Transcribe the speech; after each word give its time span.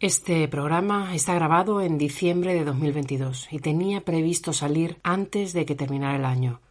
Este 0.00 0.48
programa 0.48 1.14
está 1.14 1.34
grabado 1.34 1.82
en 1.82 1.98
diciembre 1.98 2.54
de 2.54 2.64
2022 2.64 3.48
y 3.50 3.58
tenía 3.58 4.00
previsto 4.00 4.54
salir 4.54 4.98
antes 5.02 5.52
de 5.52 5.66
que 5.66 5.74
terminara 5.74 6.16
el 6.16 6.24
año. 6.24 6.62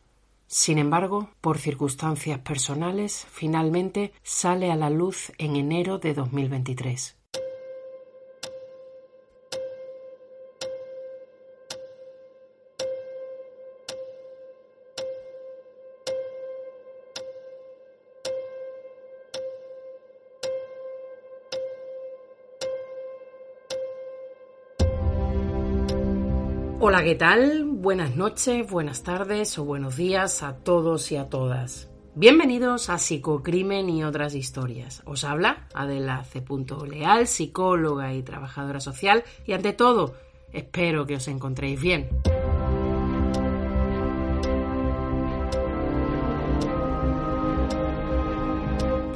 Sin 0.47 0.79
embargo, 0.79 1.29
por 1.39 1.59
circunstancias 1.59 2.39
personales, 2.39 3.27
finalmente 3.29 4.13
sale 4.23 4.71
a 4.71 4.75
la 4.75 4.89
luz 4.89 5.31
en 5.37 5.57
enero 5.57 5.99
de 5.99 6.15
2023. 6.15 7.18
¿Qué 27.03 27.15
tal? 27.15 27.63
Buenas 27.65 28.17
noches, 28.17 28.69
buenas 28.69 29.03
tardes 29.03 29.57
o 29.57 29.63
buenos 29.63 29.95
días 29.95 30.43
a 30.43 30.57
todos 30.57 31.11
y 31.13 31.15
a 31.15 31.29
todas. 31.29 31.89
Bienvenidos 32.15 32.89
a 32.89 32.97
Psicocrimen 32.97 33.89
y 33.89 34.03
otras 34.03 34.35
historias. 34.35 35.01
Os 35.05 35.23
habla 35.23 35.67
Adela 35.73 36.25
C. 36.25 36.43
Leal, 36.89 37.27
psicóloga 37.27 38.13
y 38.13 38.21
trabajadora 38.21 38.81
social, 38.81 39.23
y 39.45 39.53
ante 39.53 39.71
todo, 39.71 40.15
espero 40.51 41.05
que 41.05 41.15
os 41.15 41.27
encontréis 41.29 41.79
bien. 41.79 42.09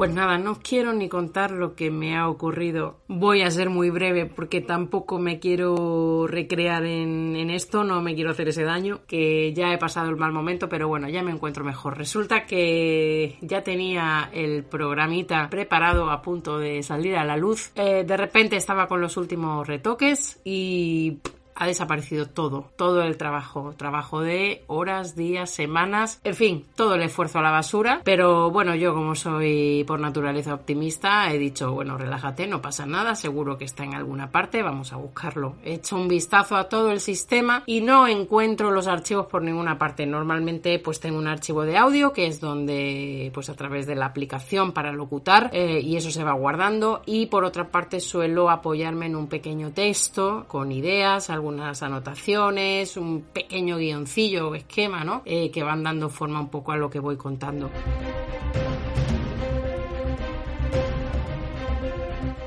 Pues 0.03 0.13
nada, 0.13 0.37
no 0.37 0.59
quiero 0.61 0.91
ni 0.91 1.07
contar 1.07 1.51
lo 1.51 1.75
que 1.75 1.89
me 1.89 2.17
ha 2.17 2.27
ocurrido. 2.27 2.97
Voy 3.07 3.41
a 3.41 3.49
ser 3.49 3.69
muy 3.69 3.89
breve 3.89 4.25
porque 4.25 4.59
tampoco 4.59 5.17
me 5.17 5.39
quiero 5.39 6.27
recrear 6.27 6.83
en, 6.83 7.49
esto, 7.49 7.85
no 7.85 8.01
me 8.01 8.13
quiero 8.13 8.31
hacer 8.31 8.49
ese 8.49 8.65
daño, 8.65 8.99
que 9.07 9.53
ya 9.53 9.71
he 9.71 9.77
pasado 9.77 10.09
el 10.09 10.17
mal 10.17 10.33
momento, 10.33 10.67
pero 10.67 10.89
bueno, 10.89 11.07
ya 11.07 11.23
me 11.23 11.31
encuentro 11.31 11.63
mejor. 11.63 11.97
Resulta 11.97 12.45
que 12.45 13.37
ya 13.39 13.63
tenía 13.63 14.29
el 14.33 14.65
programita 14.65 15.49
preparado 15.49 16.11
a 16.11 16.21
punto 16.21 16.59
de 16.59 16.83
salir 16.83 17.15
a 17.15 17.23
la 17.23 17.37
luz. 17.37 17.71
Eh, 17.75 18.03
de 18.05 18.17
repente 18.17 18.57
estaba 18.57 18.89
con 18.89 18.99
los 18.99 19.15
últimos 19.15 19.65
retoques 19.65 20.41
y 20.43 21.19
ha 21.55 21.67
desaparecido 21.67 22.27
todo, 22.27 22.69
todo 22.75 23.03
el 23.03 23.17
trabajo, 23.17 23.73
trabajo 23.77 24.21
de 24.21 24.63
horas, 24.67 25.15
días, 25.15 25.49
semanas, 25.49 26.19
en 26.23 26.35
fin, 26.35 26.65
todo 26.75 26.95
el 26.95 27.01
esfuerzo 27.01 27.39
a 27.39 27.43
la 27.43 27.51
basura, 27.51 28.01
pero 28.03 28.51
bueno, 28.51 28.75
yo 28.75 28.93
como 28.93 29.15
soy 29.15 29.83
por 29.87 29.99
naturaleza 29.99 30.53
optimista, 30.53 31.31
he 31.31 31.37
dicho, 31.37 31.71
bueno, 31.71 31.97
relájate, 31.97 32.47
no 32.47 32.61
pasa 32.61 32.85
nada, 32.85 33.15
seguro 33.15 33.57
que 33.57 33.65
está 33.65 33.83
en 33.83 33.93
alguna 33.93 34.31
parte, 34.31 34.63
vamos 34.63 34.93
a 34.93 34.97
buscarlo. 34.97 35.55
He 35.63 35.73
hecho 35.75 35.95
un 35.95 36.07
vistazo 36.07 36.55
a 36.55 36.69
todo 36.69 36.91
el 36.91 36.99
sistema 36.99 37.63
y 37.65 37.81
no 37.81 38.07
encuentro 38.07 38.71
los 38.71 38.87
archivos 38.87 39.27
por 39.27 39.41
ninguna 39.41 39.77
parte. 39.77 40.05
Normalmente 40.05 40.79
pues 40.79 40.99
tengo 40.99 41.17
un 41.17 41.27
archivo 41.27 41.63
de 41.63 41.77
audio 41.77 42.13
que 42.13 42.27
es 42.27 42.39
donde 42.39 43.31
pues 43.33 43.49
a 43.49 43.55
través 43.55 43.85
de 43.85 43.95
la 43.95 44.05
aplicación 44.05 44.71
para 44.71 44.91
locutar 44.91 45.49
eh, 45.53 45.79
y 45.81 45.95
eso 45.95 46.11
se 46.11 46.23
va 46.23 46.33
guardando 46.33 47.01
y 47.05 47.27
por 47.27 47.43
otra 47.43 47.69
parte 47.69 47.99
suelo 47.99 48.49
apoyarme 48.49 49.07
en 49.07 49.15
un 49.15 49.27
pequeño 49.27 49.71
texto 49.71 50.45
con 50.47 50.71
ideas, 50.71 51.29
algunas 51.43 51.83
anotaciones, 51.83 52.95
un 52.95 53.21
pequeño 53.33 53.75
guioncillo 53.77 54.47
o 54.47 54.55
esquema, 54.55 55.03
¿no? 55.03 55.23
Eh, 55.25 55.51
que 55.51 55.61
van 55.61 55.83
dando 55.83 56.07
forma 56.07 56.39
un 56.39 56.47
poco 56.47 56.71
a 56.71 56.77
lo 56.77 56.89
que 56.89 56.99
voy 56.99 57.17
contando. 57.17 57.69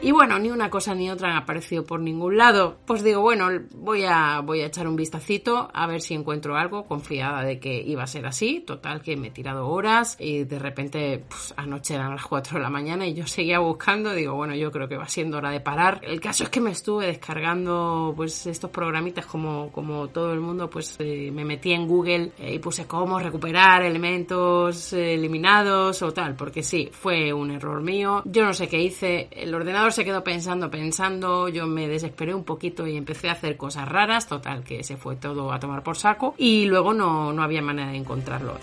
Y 0.07 0.13
bueno, 0.13 0.39
ni 0.39 0.53
una 0.53 0.71
cosa 0.71 0.95
ni 0.95 1.11
otra 1.11 1.31
han 1.31 1.37
aparecido 1.37 1.83
por 1.83 1.99
ningún 1.99 2.37
lado. 2.37 2.77
Pues 2.87 3.03
digo, 3.03 3.23
bueno, 3.23 3.49
voy 3.75 4.05
a, 4.05 4.39
voy 4.39 4.61
a 4.61 4.67
echar 4.67 4.87
un 4.87 4.95
vistacito 4.95 5.69
a 5.75 5.85
ver 5.89 6.01
si 6.01 6.15
encuentro 6.15 6.55
algo, 6.55 6.87
confiada 6.87 7.43
de 7.43 7.59
que 7.59 7.83
iba 7.83 8.05
a 8.05 8.07
ser 8.07 8.25
así. 8.25 8.63
Total, 8.65 9.03
que 9.03 9.17
me 9.17 9.27
he 9.27 9.31
tirado 9.33 9.67
horas 9.67 10.17
y 10.21 10.45
de 10.45 10.61
repente 10.61 11.25
pues, 11.29 11.53
anoche 11.57 11.95
eran 11.97 12.13
las 12.13 12.25
4 12.25 12.59
de 12.59 12.63
la 12.63 12.71
mañana 12.71 13.05
y 13.05 13.15
yo 13.15 13.27
seguía 13.27 13.59
buscando. 13.59 14.13
Digo, 14.13 14.37
bueno, 14.37 14.55
yo 14.55 14.71
creo 14.71 14.87
que 14.87 14.97
va 14.97 15.09
siendo 15.09 15.39
hora 15.39 15.51
de 15.51 15.59
parar. 15.59 16.01
El 16.05 16.21
caso 16.21 16.45
es 16.45 16.51
que 16.51 16.61
me 16.61 16.71
estuve 16.71 17.07
descargando 17.07 18.13
pues 18.15 18.47
estos 18.47 18.71
programitas 18.71 19.27
como, 19.27 19.73
como 19.73 20.07
todo 20.11 20.33
el 20.33 20.39
mundo, 20.39 20.71
pues 20.71 20.95
eh, 21.01 21.33
me 21.33 21.45
metí 21.45 21.73
en 21.73 21.89
Google 21.89 22.31
eh, 22.39 22.55
y 22.55 22.59
puse 22.61 22.87
cómo 22.87 23.19
recuperar 23.19 23.83
elementos 23.83 24.93
eh, 24.93 25.15
eliminados 25.15 26.01
o 26.03 26.13
tal, 26.13 26.37
porque 26.37 26.63
sí, 26.63 26.91
fue 26.93 27.33
un 27.33 27.51
error 27.51 27.83
mío. 27.83 28.23
Yo 28.25 28.45
no 28.45 28.55
sé 28.55 28.69
qué 28.69 28.81
hice. 28.81 29.27
El 29.33 29.53
ordenador 29.53 29.96
se 29.97 30.05
quedó 30.05 30.23
pensando, 30.23 30.71
pensando, 30.71 31.49
yo 31.49 31.67
me 31.67 31.89
desesperé 31.89 32.35
un 32.35 32.45
poquito 32.45 32.87
y 32.87 32.99
empecé 32.99 33.31
a 33.31 33.33
hacer 33.33 33.57
cosas 33.57 33.89
raras, 33.89 34.29
total 34.29 34.63
que 34.63 34.85
se 34.85 34.99
fue 34.99 35.17
todo 35.17 35.51
a 35.53 35.59
tomar 35.59 35.83
por 35.83 35.97
saco 35.97 36.35
y 36.37 36.67
luego 36.67 36.93
no, 36.93 37.33
no 37.33 37.43
había 37.43 37.63
manera 37.63 37.93
de 37.93 37.97
encontrarlo. 37.97 38.59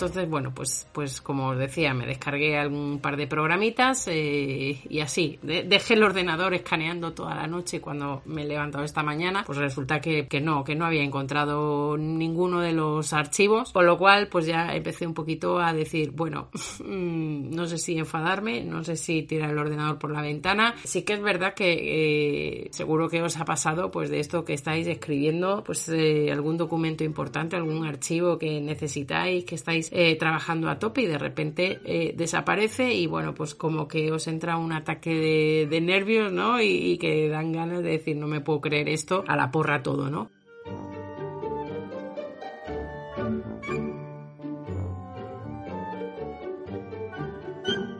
Entonces, 0.00 0.30
bueno, 0.30 0.54
pues, 0.54 0.88
pues 0.94 1.20
como 1.20 1.48
os 1.48 1.58
decía, 1.58 1.92
me 1.92 2.06
descargué 2.06 2.56
algún 2.56 3.00
par 3.00 3.18
de 3.18 3.26
programitas 3.26 4.08
eh, 4.08 4.80
y 4.88 5.00
así. 5.00 5.38
dejé 5.42 5.92
el 5.92 6.02
ordenador 6.02 6.54
escaneando 6.54 7.12
toda 7.12 7.34
la 7.34 7.46
noche 7.46 7.76
y 7.76 7.80
cuando 7.80 8.22
me 8.24 8.44
he 8.44 8.46
levantado 8.46 8.82
esta 8.82 9.02
mañana, 9.02 9.42
pues 9.44 9.58
resulta 9.58 10.00
que, 10.00 10.26
que, 10.26 10.40
no, 10.40 10.64
que 10.64 10.74
no 10.74 10.86
había 10.86 11.02
encontrado 11.02 11.98
ninguno 11.98 12.62
de 12.62 12.72
los 12.72 13.12
archivos, 13.12 13.72
con 13.72 13.84
lo 13.84 13.98
cual 13.98 14.28
pues 14.28 14.46
ya 14.46 14.74
empecé 14.74 15.06
un 15.06 15.12
poquito 15.12 15.58
a 15.58 15.74
decir, 15.74 16.12
bueno, 16.12 16.48
mm, 16.82 17.50
no 17.50 17.66
sé 17.66 17.76
si 17.76 17.98
enfadarme, 17.98 18.64
no 18.64 18.82
sé 18.82 18.96
si 18.96 19.24
tirar 19.24 19.50
el 19.50 19.58
ordenador 19.58 19.98
por 19.98 20.12
la 20.12 20.22
ventana. 20.22 20.76
Sí 20.82 21.02
que 21.02 21.12
es 21.12 21.20
verdad 21.20 21.52
que 21.52 22.64
eh, 22.64 22.68
seguro 22.70 23.10
que 23.10 23.20
os 23.20 23.36
ha 23.36 23.44
pasado 23.44 23.90
pues 23.90 24.08
de 24.08 24.20
esto 24.20 24.46
que 24.46 24.54
estáis 24.54 24.86
escribiendo, 24.86 25.62
pues 25.62 25.90
eh, 25.90 26.32
algún 26.32 26.56
documento 26.56 27.04
importante, 27.04 27.54
algún 27.54 27.84
archivo 27.84 28.38
que 28.38 28.62
necesitáis, 28.62 29.44
que 29.44 29.56
estáis 29.56 29.89
eh, 29.90 30.16
trabajando 30.16 30.68
a 30.68 30.78
tope 30.78 31.02
y 31.02 31.06
de 31.06 31.18
repente 31.18 31.80
eh, 31.84 32.14
desaparece 32.16 32.94
y 32.94 33.06
bueno, 33.06 33.34
pues 33.34 33.54
como 33.54 33.88
que 33.88 34.12
os 34.12 34.26
entra 34.26 34.56
un 34.56 34.72
ataque 34.72 35.66
de, 35.68 35.80
nervios, 35.80 36.32
¿no? 36.32 36.60
y 36.60 36.98
que 36.98 37.28
dan 37.28 37.52
ganas 37.52 37.82
de 37.82 37.90
decir, 37.90 38.16
no 38.16 38.26
me 38.26 38.40
puedo 38.40 38.60
creer 38.60 38.88
esto, 38.88 39.24
a 39.26 39.36
la 39.36 39.50
porra 39.50 39.82
todo, 39.82 40.10
¿no? 40.10 40.30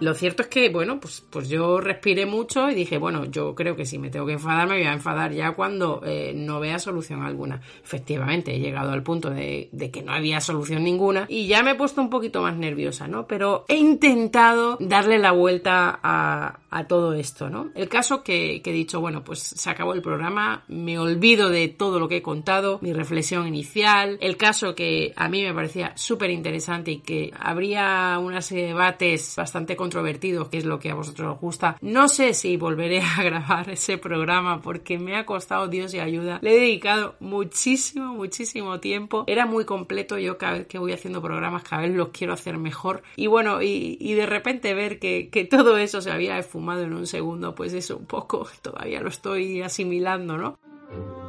Lo 0.00 0.14
cierto 0.14 0.42
es 0.42 0.48
que, 0.48 0.70
bueno, 0.70 0.98
pues, 0.98 1.24
pues 1.28 1.48
yo 1.48 1.80
respiré 1.80 2.24
mucho 2.24 2.70
y 2.70 2.74
dije, 2.74 2.98
bueno, 2.98 3.26
yo 3.26 3.54
creo 3.54 3.76
que 3.76 3.84
si 3.84 3.98
me 3.98 4.10
tengo 4.10 4.26
que 4.26 4.32
enfadar, 4.32 4.66
me 4.66 4.78
voy 4.78 4.86
a 4.86 4.92
enfadar 4.92 5.32
ya 5.32 5.52
cuando 5.52 6.00
eh, 6.04 6.32
no 6.34 6.58
vea 6.58 6.78
solución 6.78 7.22
alguna. 7.22 7.60
Efectivamente, 7.84 8.54
he 8.54 8.60
llegado 8.60 8.92
al 8.92 9.02
punto 9.02 9.30
de, 9.30 9.68
que 9.92 10.02
no 10.02 10.12
había 10.12 10.40
solución 10.40 10.84
ninguna 10.84 11.26
y 11.28 11.46
ya 11.46 11.62
me 11.62 11.72
he 11.72 11.74
puesto 11.74 12.00
un 12.00 12.10
poquito 12.10 12.42
más 12.42 12.56
nerviosa, 12.56 13.08
¿no? 13.08 13.26
Pero 13.26 13.64
he 13.68 13.76
intentado 13.76 14.78
darle 14.80 15.18
la 15.18 15.32
vuelta 15.32 16.00
a, 16.02 16.60
a 16.70 16.86
todo 16.86 17.12
esto, 17.12 17.50
¿no? 17.50 17.70
El 17.74 17.88
caso 17.88 18.22
que, 18.22 18.62
que, 18.62 18.70
he 18.70 18.74
dicho, 18.74 19.00
bueno, 19.00 19.22
pues 19.22 19.40
se 19.40 19.68
acabó 19.68 19.92
el 19.92 20.02
programa, 20.02 20.64
me 20.68 20.98
olvido 20.98 21.50
de 21.50 21.68
todo 21.68 21.98
lo 21.98 22.08
que 22.08 22.18
he 22.18 22.22
contado, 22.22 22.78
mi 22.80 22.92
reflexión 22.92 23.46
inicial, 23.46 24.18
el 24.20 24.36
caso 24.36 24.74
que 24.74 25.12
a 25.16 25.28
mí 25.28 25.42
me 25.42 25.52
parecía 25.52 25.92
súper 25.96 26.30
interesante 26.30 26.92
y 26.92 26.98
que 27.00 27.32
habría 27.38 28.18
una 28.18 28.40
serie 28.40 28.64
de 28.64 28.68
debates 28.70 29.34
bastante 29.36 29.76
controvertidos, 29.90 30.48
que 30.48 30.58
es 30.58 30.64
lo 30.64 30.78
que 30.78 30.90
a 30.90 30.94
vosotros 30.94 31.34
os 31.34 31.40
gusta. 31.40 31.76
No 31.80 32.08
sé 32.08 32.32
si 32.32 32.56
volveré 32.56 33.00
a 33.00 33.22
grabar 33.24 33.68
ese 33.70 33.98
programa 33.98 34.62
porque 34.62 34.98
me 34.98 35.16
ha 35.16 35.26
costado 35.26 35.66
Dios 35.66 35.92
y 35.94 35.98
ayuda. 35.98 36.38
Le 36.42 36.54
he 36.54 36.60
dedicado 36.60 37.16
muchísimo, 37.18 38.14
muchísimo 38.14 38.78
tiempo. 38.78 39.24
Era 39.26 39.46
muy 39.46 39.64
completo, 39.64 40.16
yo 40.16 40.38
cada 40.38 40.58
vez 40.58 40.66
que 40.68 40.78
voy 40.78 40.92
haciendo 40.92 41.20
programas, 41.20 41.64
cada 41.64 41.82
vez 41.82 41.94
los 41.94 42.10
quiero 42.10 42.32
hacer 42.32 42.56
mejor. 42.56 43.02
Y 43.16 43.26
bueno, 43.26 43.60
y, 43.62 44.14
de 44.20 44.26
repente 44.26 44.74
ver 44.74 44.98
que, 44.98 45.28
que 45.30 45.44
todo 45.44 45.76
eso 45.76 46.00
se 46.00 46.12
había 46.12 46.40
fumado 46.42 46.82
en 46.82 46.92
un 46.92 47.06
segundo, 47.06 47.54
pues 47.54 47.72
eso 47.72 47.96
un 47.96 48.06
poco 48.06 48.46
todavía 48.62 49.00
lo 49.00 49.08
estoy 49.08 49.62
asimilando, 49.62 50.36
¿no? 50.36 51.19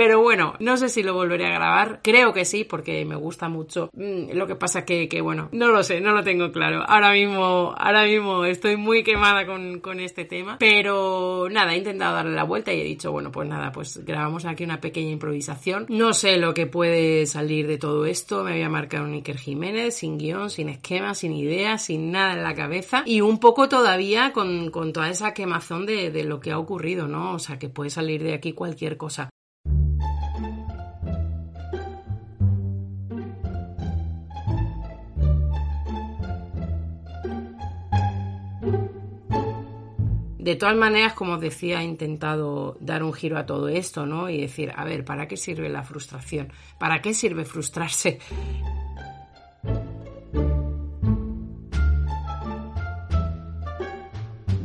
Pero 0.00 0.22
bueno, 0.22 0.54
no 0.60 0.78
sé 0.78 0.88
si 0.88 1.02
lo 1.02 1.12
volveré 1.12 1.44
a 1.44 1.52
grabar. 1.52 2.00
Creo 2.02 2.32
que 2.32 2.46
sí, 2.46 2.64
porque 2.64 3.04
me 3.04 3.16
gusta 3.16 3.50
mucho. 3.50 3.90
Mm, 3.92 4.32
lo 4.32 4.46
que 4.46 4.54
pasa 4.54 4.86
que, 4.86 5.10
que, 5.10 5.20
bueno, 5.20 5.50
no 5.52 5.68
lo 5.68 5.82
sé, 5.82 6.00
no 6.00 6.12
lo 6.12 6.24
tengo 6.24 6.50
claro. 6.52 6.82
Ahora 6.88 7.12
mismo, 7.12 7.74
ahora 7.76 8.06
mismo 8.06 8.46
estoy 8.46 8.78
muy 8.78 9.02
quemada 9.02 9.44
con, 9.44 10.00
este 10.00 10.24
tema. 10.24 10.56
Pero 10.58 11.48
nada, 11.50 11.74
he 11.74 11.76
intentado 11.76 12.14
darle 12.14 12.32
la 12.32 12.44
vuelta 12.44 12.72
y 12.72 12.80
he 12.80 12.84
dicho, 12.84 13.12
bueno, 13.12 13.30
pues 13.30 13.46
nada, 13.46 13.72
pues 13.72 14.02
grabamos 14.02 14.46
aquí 14.46 14.64
una 14.64 14.80
pequeña 14.80 15.10
improvisación. 15.10 15.84
No 15.90 16.14
sé 16.14 16.38
lo 16.38 16.54
que 16.54 16.66
puede 16.66 17.26
salir 17.26 17.66
de 17.66 17.76
todo 17.76 18.06
esto. 18.06 18.42
Me 18.42 18.52
voy 18.52 18.62
a 18.62 18.70
marcar 18.70 19.06
Jiménez, 19.36 19.96
sin 19.96 20.16
guion, 20.16 20.48
sin 20.48 20.70
esquema, 20.70 21.14
sin 21.14 21.34
ideas, 21.34 21.84
sin 21.84 22.10
nada 22.10 22.32
en 22.32 22.42
la 22.42 22.54
cabeza. 22.54 23.02
Y 23.04 23.20
un 23.20 23.38
poco 23.38 23.68
todavía 23.68 24.32
con, 24.32 24.72
toda 24.94 25.10
esa 25.10 25.34
quemazón 25.34 25.84
de 25.84 26.24
lo 26.24 26.40
que 26.40 26.52
ha 26.52 26.58
ocurrido, 26.58 27.06
¿no? 27.06 27.34
O 27.34 27.38
sea, 27.38 27.58
que 27.58 27.68
puede 27.68 27.90
salir 27.90 28.22
de 28.22 28.32
aquí 28.32 28.54
cualquier 28.54 28.96
cosa. 28.96 29.28
De 40.40 40.56
todas 40.56 40.74
maneras, 40.74 41.12
como 41.12 41.34
os 41.34 41.40
decía, 41.40 41.82
he 41.82 41.84
intentado 41.84 42.78
dar 42.80 43.02
un 43.02 43.12
giro 43.12 43.36
a 43.36 43.44
todo 43.44 43.68
esto, 43.68 44.06
¿no? 44.06 44.30
Y 44.30 44.40
decir, 44.40 44.72
a 44.74 44.84
ver, 44.84 45.04
¿para 45.04 45.28
qué 45.28 45.36
sirve 45.36 45.68
la 45.68 45.82
frustración? 45.82 46.50
¿Para 46.78 47.02
qué 47.02 47.12
sirve 47.12 47.44
frustrarse? 47.44 48.18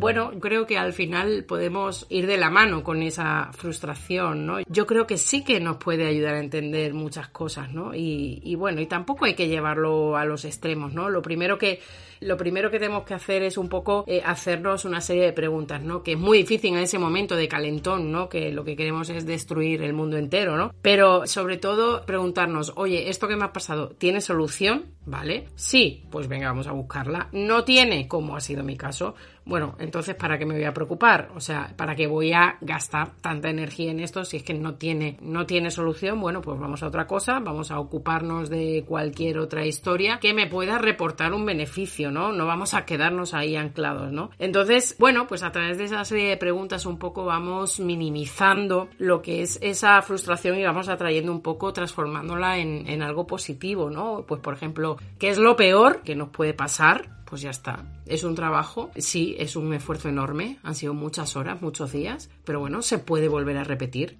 Bueno, 0.05 0.39
creo 0.39 0.67
que 0.67 0.77
al 0.77 0.93
final 0.93 1.45
podemos 1.45 2.05
ir 2.09 2.27
de 2.27 2.37
la 2.37 2.51
mano 2.51 2.83
con 2.83 3.01
esa 3.01 3.49
frustración, 3.53 4.45
¿no? 4.45 4.59
Yo 4.67 4.85
creo 4.85 5.07
que 5.07 5.17
sí 5.17 5.43
que 5.43 5.59
nos 5.59 5.77
puede 5.77 6.05
ayudar 6.05 6.35
a 6.35 6.39
entender 6.39 6.93
muchas 6.93 7.29
cosas, 7.29 7.73
¿no? 7.73 7.91
Y, 7.95 8.53
bueno, 8.53 8.81
y 8.81 8.85
tampoco 8.85 9.25
hay 9.25 9.33
que 9.33 9.47
llevarlo 9.47 10.15
a 10.15 10.23
los 10.23 10.45
extremos, 10.45 10.93
¿no? 10.93 11.09
Lo 11.09 11.23
primero 11.23 11.57
que 11.57 11.79
lo 12.21 12.37
primero 12.37 12.71
que 12.71 12.79
tenemos 12.79 13.03
que 13.03 13.13
hacer 13.13 13.43
es 13.43 13.57
un 13.57 13.67
poco 13.67 14.05
eh, 14.07 14.21
hacernos 14.23 14.85
una 14.85 15.01
serie 15.01 15.23
de 15.23 15.33
preguntas, 15.33 15.81
¿no? 15.81 16.01
Que 16.01 16.13
es 16.13 16.17
muy 16.17 16.39
difícil 16.39 16.73
en 16.73 16.79
ese 16.79 16.97
momento 16.97 17.35
de 17.35 17.47
calentón, 17.47 18.11
¿no? 18.11 18.29
Que 18.29 18.51
lo 18.51 18.63
que 18.63 18.75
queremos 18.75 19.09
es 19.09 19.25
destruir 19.25 19.81
el 19.81 19.93
mundo 19.93 20.17
entero, 20.17 20.55
¿no? 20.55 20.71
Pero 20.81 21.27
sobre 21.27 21.57
todo 21.57 22.05
preguntarnos, 22.05 22.73
oye, 22.77 23.09
¿esto 23.09 23.27
que 23.27 23.35
me 23.35 23.43
ha 23.43 23.53
pasado 23.53 23.89
tiene 23.89 24.21
solución? 24.21 24.93
¿Vale? 25.05 25.49
Sí, 25.55 26.03
pues 26.09 26.27
venga, 26.27 26.47
vamos 26.47 26.67
a 26.67 26.71
buscarla. 26.71 27.29
No 27.31 27.63
tiene, 27.63 28.07
como 28.07 28.35
ha 28.35 28.41
sido 28.41 28.63
mi 28.63 28.75
caso, 28.75 29.13
bueno, 29.45 29.75
entonces 29.79 30.15
¿para 30.15 30.37
qué 30.37 30.45
me 30.45 30.55
voy 30.55 30.63
a 30.63 30.73
preocupar? 30.73 31.29
O 31.35 31.39
sea, 31.39 31.71
¿para 31.75 31.95
qué 31.95 32.07
voy 32.07 32.33
a 32.33 32.57
gastar 32.61 33.11
tanta 33.21 33.49
energía 33.49 33.91
en 33.91 33.99
esto 33.99 34.25
si 34.25 34.37
es 34.37 34.43
que 34.43 34.55
no 34.55 34.75
tiene, 34.75 35.17
no 35.21 35.45
tiene 35.45 35.69
solución? 35.69 36.19
Bueno, 36.19 36.41
pues 36.41 36.59
vamos 36.59 36.81
a 36.81 36.87
otra 36.87 37.05
cosa, 37.05 37.39
vamos 37.39 37.69
a 37.69 37.79
ocuparnos 37.79 38.49
de 38.49 38.83
cualquier 38.87 39.37
otra 39.37 39.65
historia 39.65 40.19
que 40.19 40.33
me 40.33 40.47
pueda 40.47 40.79
reportar 40.79 41.33
un 41.33 41.45
beneficio, 41.45 42.09
¿no? 42.09 42.31
No 42.31 42.47
vamos 42.47 42.73
a 42.73 42.85
quedarnos 42.85 43.35
ahí 43.35 43.55
anclados, 43.55 44.11
¿no? 44.11 44.31
Entonces, 44.39 44.95
bueno, 44.97 45.27
pues 45.27 45.43
a 45.43 45.51
través 45.51 45.77
de 45.77 45.85
esa 45.85 46.03
serie 46.05 46.29
de 46.29 46.37
preguntas 46.37 46.85
un 46.87 46.97
poco 46.97 47.25
vamos 47.25 47.79
minimizando 47.79 48.89
lo 48.97 49.21
que 49.21 49.43
es 49.43 49.59
esa 49.61 50.01
frustración 50.01 50.57
y 50.57 50.63
vamos 50.63 50.89
atrayendo 50.89 51.31
un 51.31 51.41
poco, 51.41 51.71
transformándola 51.71 52.57
en, 52.57 52.87
en 52.87 53.03
algo 53.03 53.27
positivo, 53.27 53.91
¿no? 53.91 54.25
Pues 54.27 54.41
por 54.41 54.55
ejemplo, 54.55 54.97
¿qué 55.19 55.29
es 55.29 55.37
lo 55.37 55.55
peor 55.55 56.01
que 56.01 56.15
nos 56.15 56.29
puede 56.29 56.53
pasar? 56.53 57.15
Pues 57.25 57.41
ya 57.41 57.49
está. 57.49 58.01
Es 58.05 58.23
un 58.23 58.35
trabajo, 58.35 58.91
sí, 58.95 59.35
es 59.39 59.55
un 59.55 59.73
esfuerzo 59.73 60.09
enorme, 60.09 60.59
han 60.63 60.75
sido 60.75 60.93
muchas 60.93 61.35
horas, 61.35 61.61
muchos 61.61 61.91
días, 61.91 62.29
pero 62.43 62.59
bueno, 62.59 62.81
se 62.81 62.99
puede 62.99 63.27
volver 63.27 63.57
a 63.57 63.63
repetir. 63.63 64.19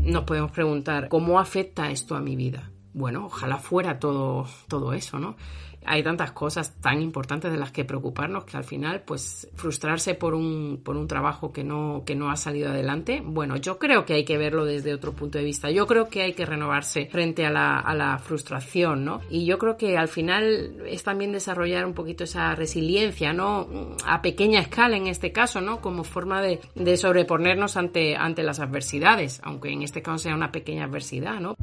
Nos 0.00 0.24
podemos 0.24 0.50
preguntar, 0.50 1.08
¿cómo 1.08 1.38
afecta 1.38 1.90
esto 1.90 2.16
a 2.16 2.20
mi 2.20 2.34
vida? 2.34 2.70
Bueno, 2.92 3.26
ojalá 3.26 3.58
fuera 3.58 3.98
todo, 3.98 4.46
todo 4.68 4.92
eso, 4.92 5.18
¿no? 5.18 5.36
Hay 5.84 6.02
tantas 6.02 6.32
cosas 6.32 6.74
tan 6.80 7.02
importantes 7.02 7.50
de 7.50 7.58
las 7.58 7.72
que 7.72 7.84
preocuparnos 7.84 8.44
que 8.44 8.56
al 8.56 8.64
final, 8.64 9.02
pues, 9.02 9.48
frustrarse 9.54 10.14
por 10.14 10.34
un, 10.34 10.80
por 10.82 10.96
un 10.96 11.08
trabajo 11.08 11.52
que 11.52 11.64
no, 11.64 12.02
que 12.06 12.14
no 12.14 12.30
ha 12.30 12.36
salido 12.36 12.70
adelante, 12.70 13.22
bueno, 13.24 13.56
yo 13.56 13.78
creo 13.78 14.04
que 14.04 14.14
hay 14.14 14.24
que 14.24 14.38
verlo 14.38 14.64
desde 14.64 14.94
otro 14.94 15.12
punto 15.12 15.38
de 15.38 15.44
vista. 15.44 15.70
Yo 15.70 15.86
creo 15.86 16.08
que 16.08 16.22
hay 16.22 16.32
que 16.34 16.46
renovarse 16.46 17.06
frente 17.06 17.44
a 17.46 17.50
la, 17.50 17.78
a 17.78 17.94
la 17.94 18.18
frustración, 18.18 19.04
¿no? 19.04 19.20
Y 19.30 19.44
yo 19.44 19.58
creo 19.58 19.76
que 19.76 19.96
al 19.96 20.08
final 20.08 20.82
es 20.86 21.02
también 21.02 21.32
desarrollar 21.32 21.86
un 21.86 21.94
poquito 21.94 22.24
esa 22.24 22.54
resiliencia, 22.54 23.32
¿no? 23.32 23.68
A 24.04 24.22
pequeña 24.22 24.60
escala 24.60 24.96
en 24.96 25.06
este 25.06 25.32
caso, 25.32 25.60
¿no? 25.60 25.80
Como 25.80 26.04
forma 26.04 26.42
de, 26.42 26.60
de 26.74 26.96
sobreponernos 26.96 27.76
ante, 27.76 28.16
ante 28.16 28.42
las 28.42 28.60
adversidades, 28.60 29.40
aunque 29.42 29.70
en 29.70 29.82
este 29.82 30.02
caso 30.02 30.18
sea 30.18 30.34
una 30.34 30.52
pequeña 30.52 30.84
adversidad, 30.84 31.40
¿no? 31.40 31.56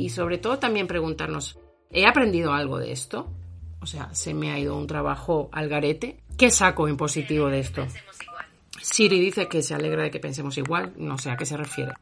Y 0.00 0.08
sobre 0.08 0.38
todo 0.38 0.58
también 0.58 0.86
preguntarnos, 0.86 1.58
¿he 1.90 2.06
aprendido 2.06 2.52
algo 2.52 2.78
de 2.78 2.92
esto? 2.92 3.30
O 3.80 3.86
sea, 3.86 4.12
se 4.14 4.32
me 4.32 4.50
ha 4.50 4.58
ido 4.58 4.76
un 4.76 4.86
trabajo 4.86 5.50
al 5.52 5.68
garete. 5.68 6.22
¿Qué 6.38 6.50
saco 6.50 6.88
en 6.88 6.96
positivo 6.96 7.48
de 7.48 7.60
esto? 7.60 7.86
Siri 8.80 9.20
dice 9.20 9.46
que 9.46 9.62
se 9.62 9.74
alegra 9.74 10.02
de 10.02 10.10
que 10.10 10.18
pensemos 10.18 10.56
igual, 10.56 10.94
no 10.96 11.18
sé 11.18 11.30
a 11.30 11.36
qué 11.36 11.44
se 11.44 11.56
refiere. 11.56 11.92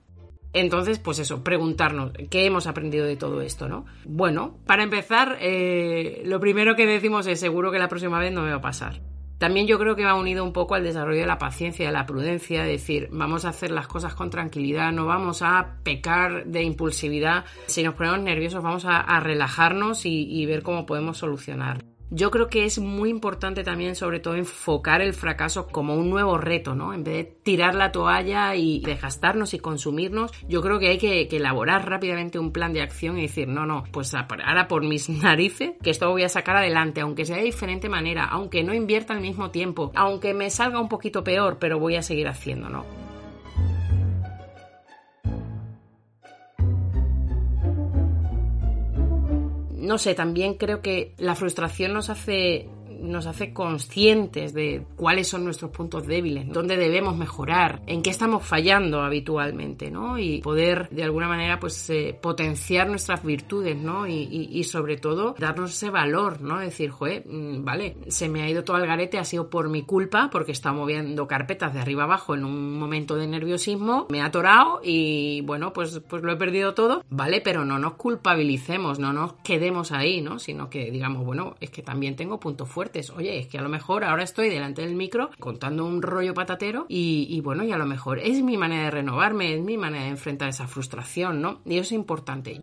Entonces, 0.53 1.01
pues 1.01 1.19
eso, 1.19 1.43
preguntarnos 1.43 2.13
qué 2.31 2.47
hemos 2.47 2.69
aprendido 2.69 3.05
de 3.05 3.17
todo 3.17 3.43
esto, 3.43 3.69
¿no? 3.69 3.85
Bueno, 4.05 4.59
para 4.65 4.85
empezar, 4.85 5.37
eh, 5.41 6.23
lo 6.25 6.39
primero 6.39 6.77
que 6.77 6.87
decimos 6.87 7.27
es 7.27 7.41
seguro 7.41 7.73
que 7.73 7.79
la 7.79 7.89
próxima 7.89 8.21
vez 8.21 8.33
no 8.33 8.43
me 8.43 8.51
va 8.51 8.57
a 8.57 8.61
pasar. 8.61 9.01
También 9.39 9.67
yo 9.67 9.79
creo 9.79 9.95
que 9.95 10.05
va 10.05 10.15
unido 10.15 10.45
un 10.45 10.53
poco 10.53 10.75
al 10.75 10.83
desarrollo 10.83 11.21
de 11.21 11.27
la 11.27 11.39
paciencia, 11.39 11.87
de 11.87 11.93
la 11.93 12.07
prudencia, 12.07 12.65
decir, 12.65 13.09
vamos 13.13 13.45
a 13.45 13.51
hacer 13.51 13.71
las 13.71 13.87
cosas 13.87 14.15
con 14.15 14.31
tranquilidad, 14.31 14.93
no 14.93 15.07
vamos 15.07 15.43
a 15.43 15.77
pecar 15.85 16.45
de 16.47 16.63
impulsividad. 16.63 17.45
Si 17.67 17.83
nos 17.83 17.95
ponemos 17.95 18.21
nerviosos, 18.21 18.63
vamos 18.63 18.85
a, 18.85 19.21
relajarnos 19.21 20.07
y 20.07 20.47
ver 20.47 20.63
cómo 20.63 20.87
podemos 20.87 21.19
solucionar. 21.19 21.85
Yo 22.11 22.31
creo 22.31 22.49
que 22.49 22.65
es 22.65 22.79
muy 22.79 23.11
importante 23.11 23.63
también, 23.65 23.95
sobre 23.95 24.19
todo, 24.19 24.35
enfocar 24.35 25.03
el 25.03 25.13
fracaso 25.13 25.67
como 25.67 25.95
un 25.95 26.09
nuevo 26.09 26.39
reto, 26.39 26.75
¿no? 26.75 26.95
En 26.95 27.05
vez 27.05 27.15
de 27.17 27.25
tirar 27.43 27.75
la 27.75 27.93
toalla 27.93 28.55
y 28.55 28.81
desgastarnos 28.81 29.53
y 29.53 29.59
consumirnos, 29.59 30.33
yo 30.49 30.63
creo 30.63 30.79
que 30.79 30.89
hay 30.89 30.99
que, 30.99 31.29
elaborar 31.31 31.89
rápidamente 31.89 32.39
un 32.39 32.51
plan 32.51 32.73
de 32.73 32.83
acción 32.83 33.19
y 33.19 33.23
decir, 33.23 33.47
no, 33.47 33.67
no, 33.67 33.85
pues 33.93 34.15
ahora 34.15 34.69
por 34.69 34.85
mis 34.85 35.09
narices, 35.23 35.73
que 35.83 35.91
esto 35.91 36.11
voy 36.11 36.23
a 36.23 36.29
sacar 36.29 36.57
adelante, 36.57 37.01
aunque 37.01 37.27
sea 37.27 37.37
de 37.37 37.45
diferente 37.45 37.89
manera, 37.89 38.25
aunque 38.25 38.65
no 38.65 38.75
invierta 38.75 39.13
el 39.13 39.21
mismo 39.21 39.51
tiempo, 39.51 39.93
aunque 39.95 40.35
me 40.35 40.51
salga 40.51 40.81
un 40.81 40.89
poquito 40.89 41.23
peor, 41.23 41.59
pero 41.61 41.79
voy 41.79 41.97
a 41.97 42.03
seguir 42.03 42.29
haciendo, 42.29 42.69
¿no? 42.69 43.08
No 49.89 49.97
sé, 49.97 50.15
también 50.15 50.55
creo 50.55 50.83
que 50.83 51.15
la 51.17 51.35
frustración 51.35 51.95
nos 51.95 52.11
hace 52.11 52.69
nos 53.01 53.27
hace 53.27 53.53
conscientes 53.53 54.53
de 54.53 54.85
cuáles 54.97 55.29
son 55.29 55.45
nuestros 55.45 55.71
puntos 55.71 56.07
débiles, 56.07 56.49
dónde 56.49 56.77
debemos 56.77 57.17
mejorar, 57.17 57.83
en 57.87 58.03
qué 58.03 58.11
estamos 58.11 58.45
fallando 58.45 59.03
habitualmente, 59.03 59.91
¿no? 59.91 60.19
Y 60.19 60.41
poder 60.41 60.89
de 60.91 61.05
alguna 61.05 61.29
manera 61.29 61.59
pues 61.59 61.89
eh, 61.91 62.19
potenciar 62.21 62.89
nuestras 62.89 63.25
virtudes, 63.25 63.77
¿no? 63.77 64.07
Y, 64.07 64.59
sobre 64.69 64.97
todo 64.97 65.35
darnos 65.39 65.73
ese 65.73 65.89
valor, 65.89 66.43
¿no? 66.43 66.59
Decir, 66.59 66.91
joder, 66.91 67.25
mm, 67.27 67.65
vale, 67.65 67.97
se 68.09 68.29
me 68.29 68.43
ha 68.43 68.51
ido 68.51 68.65
todo 68.65 68.77
al 68.77 68.87
garete, 68.87 69.19
ha 69.19 69.25
sido 69.25 69.49
por 69.49 69.71
mi 69.71 69.83
culpa, 69.83 70.29
porque 70.31 70.53
estaba 70.53 70.77
moviendo 70.77 71.27
carpetas 71.27 71.73
de 71.73 71.81
arriba 71.81 72.05
abajo 72.05 72.35
en 72.35 72.45
un 72.45 72.79
momento 72.79 73.15
de 73.15 73.27
nerviosismo, 73.27 74.07
me 74.11 74.21
ha 74.21 74.27
atorado 74.27 74.81
y 74.83 75.41
bueno, 75.43 75.73
pues, 75.73 76.03
pues 76.09 76.23
lo 76.23 76.33
he 76.33 76.37
perdido 76.37 76.75
todo, 76.75 77.05
¿vale? 77.09 77.41
Pero 77.41 77.65
no 77.65 77.79
nos 77.79 77.95
culpabilicemos, 77.95 78.99
no 78.99 79.13
nos 79.13 79.35
quedemos 79.45 79.93
ahí, 79.93 80.21
¿no? 80.21 80.39
Sino 80.39 80.69
que 80.69 80.91
digamos, 80.91 81.25
bueno, 81.25 81.55
es 81.61 81.71
que 81.71 81.83
también 81.83 82.17
tengo 82.17 82.39
puntos 82.41 82.69
fuertes 82.69 82.88
Oye, 83.17 83.39
es 83.39 83.47
que 83.47 83.59
a 83.59 83.63
lo 83.63 83.69
mejor 83.69 84.05
ahora 84.05 84.23
estoy 84.23 84.49
delante 84.49 84.83
del 84.83 84.95
micro 84.95 85.31
contando 85.39 85.85
un 85.85 86.03
rollo 86.03 86.35
patatero 86.35 86.87
y, 86.89 87.27
y 87.31 87.41
bueno, 87.41 87.65
y 87.65 87.73
a 87.73 87.79
lo 87.79 87.87
mejor 87.87 88.19
es 88.19 88.43
mi 88.43 88.57
manera 88.57 88.85
de 88.85 88.91
renovarme, 88.91 89.55
es 89.55 89.63
mi 89.63 89.77
manera 89.77 90.05
de 90.05 90.11
enfrentar 90.11 90.49
esa 90.49 90.67
frustración, 90.67 91.41
¿no? 91.41 91.61
Y 91.65 91.75
eso 91.75 91.83
es 91.83 91.93
importante. 91.93 92.63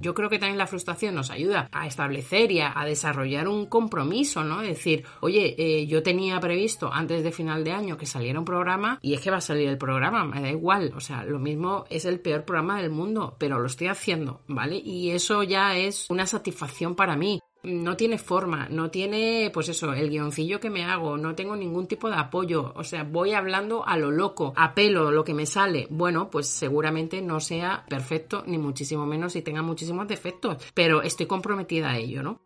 Yo 0.00 0.14
creo 0.14 0.28
que 0.28 0.38
también 0.38 0.58
la 0.58 0.66
frustración 0.66 1.14
nos 1.14 1.30
ayuda 1.30 1.68
a 1.72 1.86
establecer 1.86 2.50
y 2.52 2.60
a, 2.60 2.74
desarrollar 2.84 3.46
un 3.46 3.66
compromiso, 3.66 4.42
¿no? 4.42 4.62
Es 4.62 4.68
decir, 4.68 5.04
oye, 5.20 5.54
eh, 5.58 5.86
yo 5.86 6.02
tenía 6.02 6.40
previsto 6.40 6.92
antes 6.92 7.22
de 7.22 7.30
final 7.30 7.62
de 7.62 7.72
año 7.72 7.96
que 7.96 8.06
saliera 8.06 8.38
un 8.38 8.44
programa 8.44 8.98
y 9.02 9.14
es 9.14 9.20
que 9.20 9.30
va 9.30 9.36
a 9.36 9.42
salir 9.42 9.68
el 9.68 9.78
programa, 9.78 10.24
me 10.24 10.40
da 10.40 10.50
igual, 10.50 10.92
o 10.96 11.00
sea, 11.00 11.24
lo 11.24 11.38
mismo 11.38 11.84
es 11.90 12.04
el 12.04 12.20
peor 12.20 12.44
programa 12.44 12.80
del 12.80 12.90
mundo, 12.90 13.36
pero 13.38 13.58
lo 13.58 13.66
estoy 13.66 13.88
haciendo, 13.88 14.40
¿vale? 14.48 14.76
Y 14.76 15.10
eso 15.10 15.42
ya 15.42 15.76
es 15.76 16.06
una 16.10 16.26
satisfacción 16.26 16.94
para 16.94 17.16
mí 17.16 17.40
no 17.62 17.96
tiene 17.96 18.18
forma, 18.18 18.68
no 18.68 18.90
tiene, 18.90 19.50
pues 19.52 19.68
eso, 19.68 19.92
el 19.92 20.10
guioncillo 20.10 20.60
que 20.60 20.70
me 20.70 20.84
hago, 20.84 21.16
no 21.16 21.34
tengo 21.34 21.56
ningún 21.56 21.86
tipo 21.86 22.08
de 22.08 22.16
apoyo, 22.16 22.72
o 22.74 22.84
sea, 22.84 23.04
voy 23.04 23.32
hablando 23.32 23.86
a 23.86 23.96
lo 23.96 24.10
loco, 24.10 24.52
apelo 24.56 25.10
lo 25.10 25.24
que 25.24 25.34
me 25.34 25.46
sale. 25.46 25.86
Bueno, 25.90 26.30
pues 26.30 26.46
seguramente 26.46 27.20
no 27.22 27.40
sea 27.40 27.84
perfecto, 27.88 28.44
ni 28.46 28.58
muchísimo 28.58 29.06
menos 29.06 29.36
y 29.36 29.42
tenga 29.42 29.62
muchísimos 29.62 30.08
defectos, 30.08 30.58
pero 30.74 31.02
estoy 31.02 31.26
comprometida 31.26 31.90
a 31.90 31.98
ello, 31.98 32.22
¿no? 32.22 32.40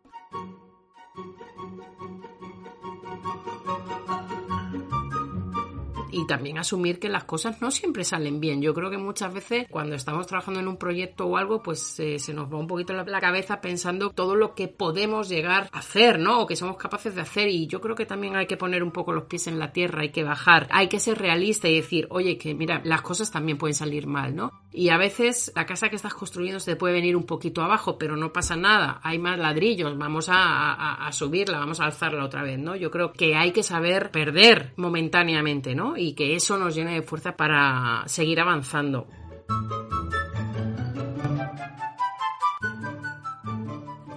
También 6.25 6.57
asumir 6.57 6.99
que 6.99 7.09
las 7.09 7.23
cosas 7.23 7.61
no 7.61 7.71
siempre 7.71 8.03
salen 8.03 8.39
bien. 8.39 8.61
Yo 8.61 8.73
creo 8.73 8.89
que 8.89 8.97
muchas 8.97 9.33
veces 9.33 9.67
cuando 9.69 9.95
estamos 9.95 10.27
trabajando 10.27 10.59
en 10.59 10.67
un 10.67 10.77
proyecto 10.77 11.25
o 11.25 11.37
algo, 11.37 11.61
pues 11.61 11.99
eh, 11.99 12.19
se 12.19 12.33
nos 12.33 12.51
va 12.51 12.57
un 12.57 12.67
poquito 12.67 12.93
la, 12.93 13.21
cabeza 13.25 13.61
pensando 13.61 14.11
todo 14.11 14.35
lo 14.35 14.53
que 14.53 14.67
podemos 14.67 15.29
llegar 15.29 15.69
a 15.71 15.79
hacer, 15.79 16.19
¿no? 16.19 16.41
O 16.41 16.47
que 16.47 16.55
somos 16.55 16.77
capaces 16.77 17.15
de 17.15 17.21
hacer 17.21 17.47
y 17.47 17.67
yo 17.67 17.81
creo 17.81 17.95
que 17.95 18.05
también 18.05 18.35
hay 18.35 18.45
que 18.45 18.57
poner 18.57 18.83
un 18.83 18.91
poco 18.91 19.13
los 19.13 19.25
pies 19.25 19.47
en 19.47 19.57
la 19.57 19.71
tierra, 19.71 20.01
hay 20.01 20.11
que 20.11 20.23
bajar, 20.23 20.67
hay 20.71 20.87
que 20.87 20.99
ser 20.99 21.17
realista 21.17 21.67
y 21.67 21.75
decir, 21.75 22.07
oye, 22.09 22.37
que 22.37 22.53
mira, 22.53 22.81
las 22.83 23.01
cosas 23.01 23.31
también 23.31 23.57
pueden 23.57 23.73
salir 23.73 24.05
mal, 24.05 24.35
¿no? 24.35 24.51
Y 24.71 24.89
a 24.89 24.97
veces 24.97 25.51
la 25.55 25.65
casa 25.65 25.89
que 25.89 25.95
estás 25.95 26.13
construyendo 26.13 26.59
se 26.59 26.75
puede 26.75 26.93
venir 26.93 27.15
un 27.15 27.25
poquito 27.25 27.61
abajo, 27.61 27.97
pero 27.97 28.15
no 28.15 28.33
pasa 28.33 28.55
nada, 28.55 28.99
hay 29.03 29.17
más 29.17 29.39
ladrillos, 29.39 29.97
vamos 29.97 30.27
a, 30.29 31.07
a 31.07 31.11
subirla, 31.11 31.59
vamos 31.59 31.79
a 31.79 31.85
alzarla 31.85 32.25
otra 32.25 32.43
vez, 32.43 32.59
¿no? 32.59 32.75
Yo 32.75 32.91
creo 32.91 33.13
que 33.13 33.35
hay 33.35 33.51
que 33.51 33.63
saber 33.63 34.11
perder 34.11 34.73
momentáneamente, 34.75 35.75
¿no? 35.75 35.97
Y 35.97 36.13
que 36.15 36.35
eso 36.35 36.57
nos 36.57 36.73
llene 36.73 36.95
de 36.95 37.01
fuerza 37.01 37.35
para 37.35 38.03
seguir 38.07 38.39
avanzando. 38.39 39.07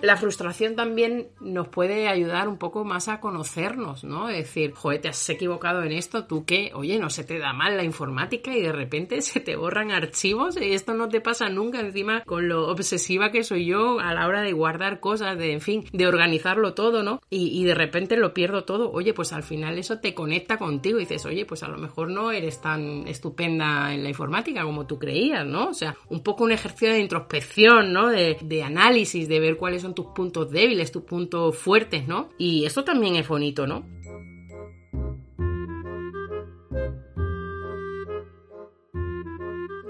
La 0.03 0.17
frustración 0.17 0.77
también 0.77 1.29
nos 1.41 1.69
puede 1.69 2.09
ayudar 2.09 2.49
un 2.49 2.59
poco 2.59 2.85
más 2.85 3.09
a 3.09 3.21
conocernos, 3.21 4.05
¿no? 4.05 4.29
Es 4.29 4.39
decir, 4.39 4.73
joder, 4.73 5.01
te 5.01 5.09
has 5.09 5.29
equivocado 5.29 5.83
en 5.83 5.93
esto, 5.93 6.25
tú 6.25 6.45
qué, 6.45 6.71
oye, 6.75 6.99
no 6.99 7.11
se 7.11 7.25
te 7.25 7.39
da 7.39 7.53
mal 7.53 7.77
la 7.77 7.85
informática 7.85 8.57
y 8.57 8.63
de 8.63 8.73
repente 8.73 9.21
se 9.23 9.41
te 9.41 9.57
borran 9.57 9.91
archivos 9.91 10.61
y 10.61 10.73
esto 10.73 10.95
no 10.95 11.09
te 11.09 11.21
pasa 11.21 11.49
nunca 11.49 11.81
encima 11.81 12.23
con 12.25 12.49
lo 12.49 12.69
obsesiva 12.69 13.31
que 13.31 13.45
soy 13.45 13.67
yo 13.67 14.01
a 14.01 14.15
la 14.15 14.27
hora 14.27 14.43
de 14.43 14.53
guardar 14.53 15.01
cosas, 15.01 15.39
de, 15.39 15.53
en 15.53 15.61
fin, 15.61 15.85
de 15.93 16.07
organizarlo 16.07 16.75
todo, 16.75 17.03
¿no? 17.03 17.21
Y, 17.31 17.59
de 17.69 17.75
repente 17.75 18.17
lo 18.17 18.33
pierdo 18.33 18.65
todo, 18.65 18.91
oye, 18.93 19.13
pues 19.13 19.33
al 19.33 19.43
final 19.43 19.79
eso 19.79 19.99
te 19.99 20.15
conecta 20.15 20.57
contigo 20.57 20.99
y 20.99 21.03
dices, 21.03 21.27
oye, 21.27 21.45
pues 21.45 21.63
a 21.63 21.69
lo 21.69 21.77
mejor 21.77 22.11
no 22.11 22.31
eres 22.31 22.61
tan 22.61 23.07
estupenda 23.07 23.93
en 23.93 24.03
la 24.03 24.09
informática 24.09 24.63
como 24.63 24.87
tú 24.87 24.99
creías, 24.99 25.45
¿no? 25.45 25.69
O 25.69 25.75
sea, 25.75 25.97
un 26.09 26.23
poco 26.23 26.45
un 26.45 26.53
ejercicio 26.53 26.93
de 26.93 27.01
introspección, 27.01 27.93
¿no? 27.93 28.09
De, 28.09 28.39
de 28.41 28.63
análisis, 28.63 29.29
de 29.29 29.41
ver 29.41 29.57
cuáles 29.57 29.83
son 29.83 29.88
tus 29.95 30.07
puntos 30.07 30.51
débiles, 30.51 30.93
tus 30.93 31.03
puntos 31.03 31.57
fuertes, 31.57 32.07
¿no? 32.07 32.29
Y 32.39 32.65
eso 32.65 32.85
también 32.85 33.17
es 33.17 33.29
bonito, 33.29 33.67
¿no? 33.67 33.85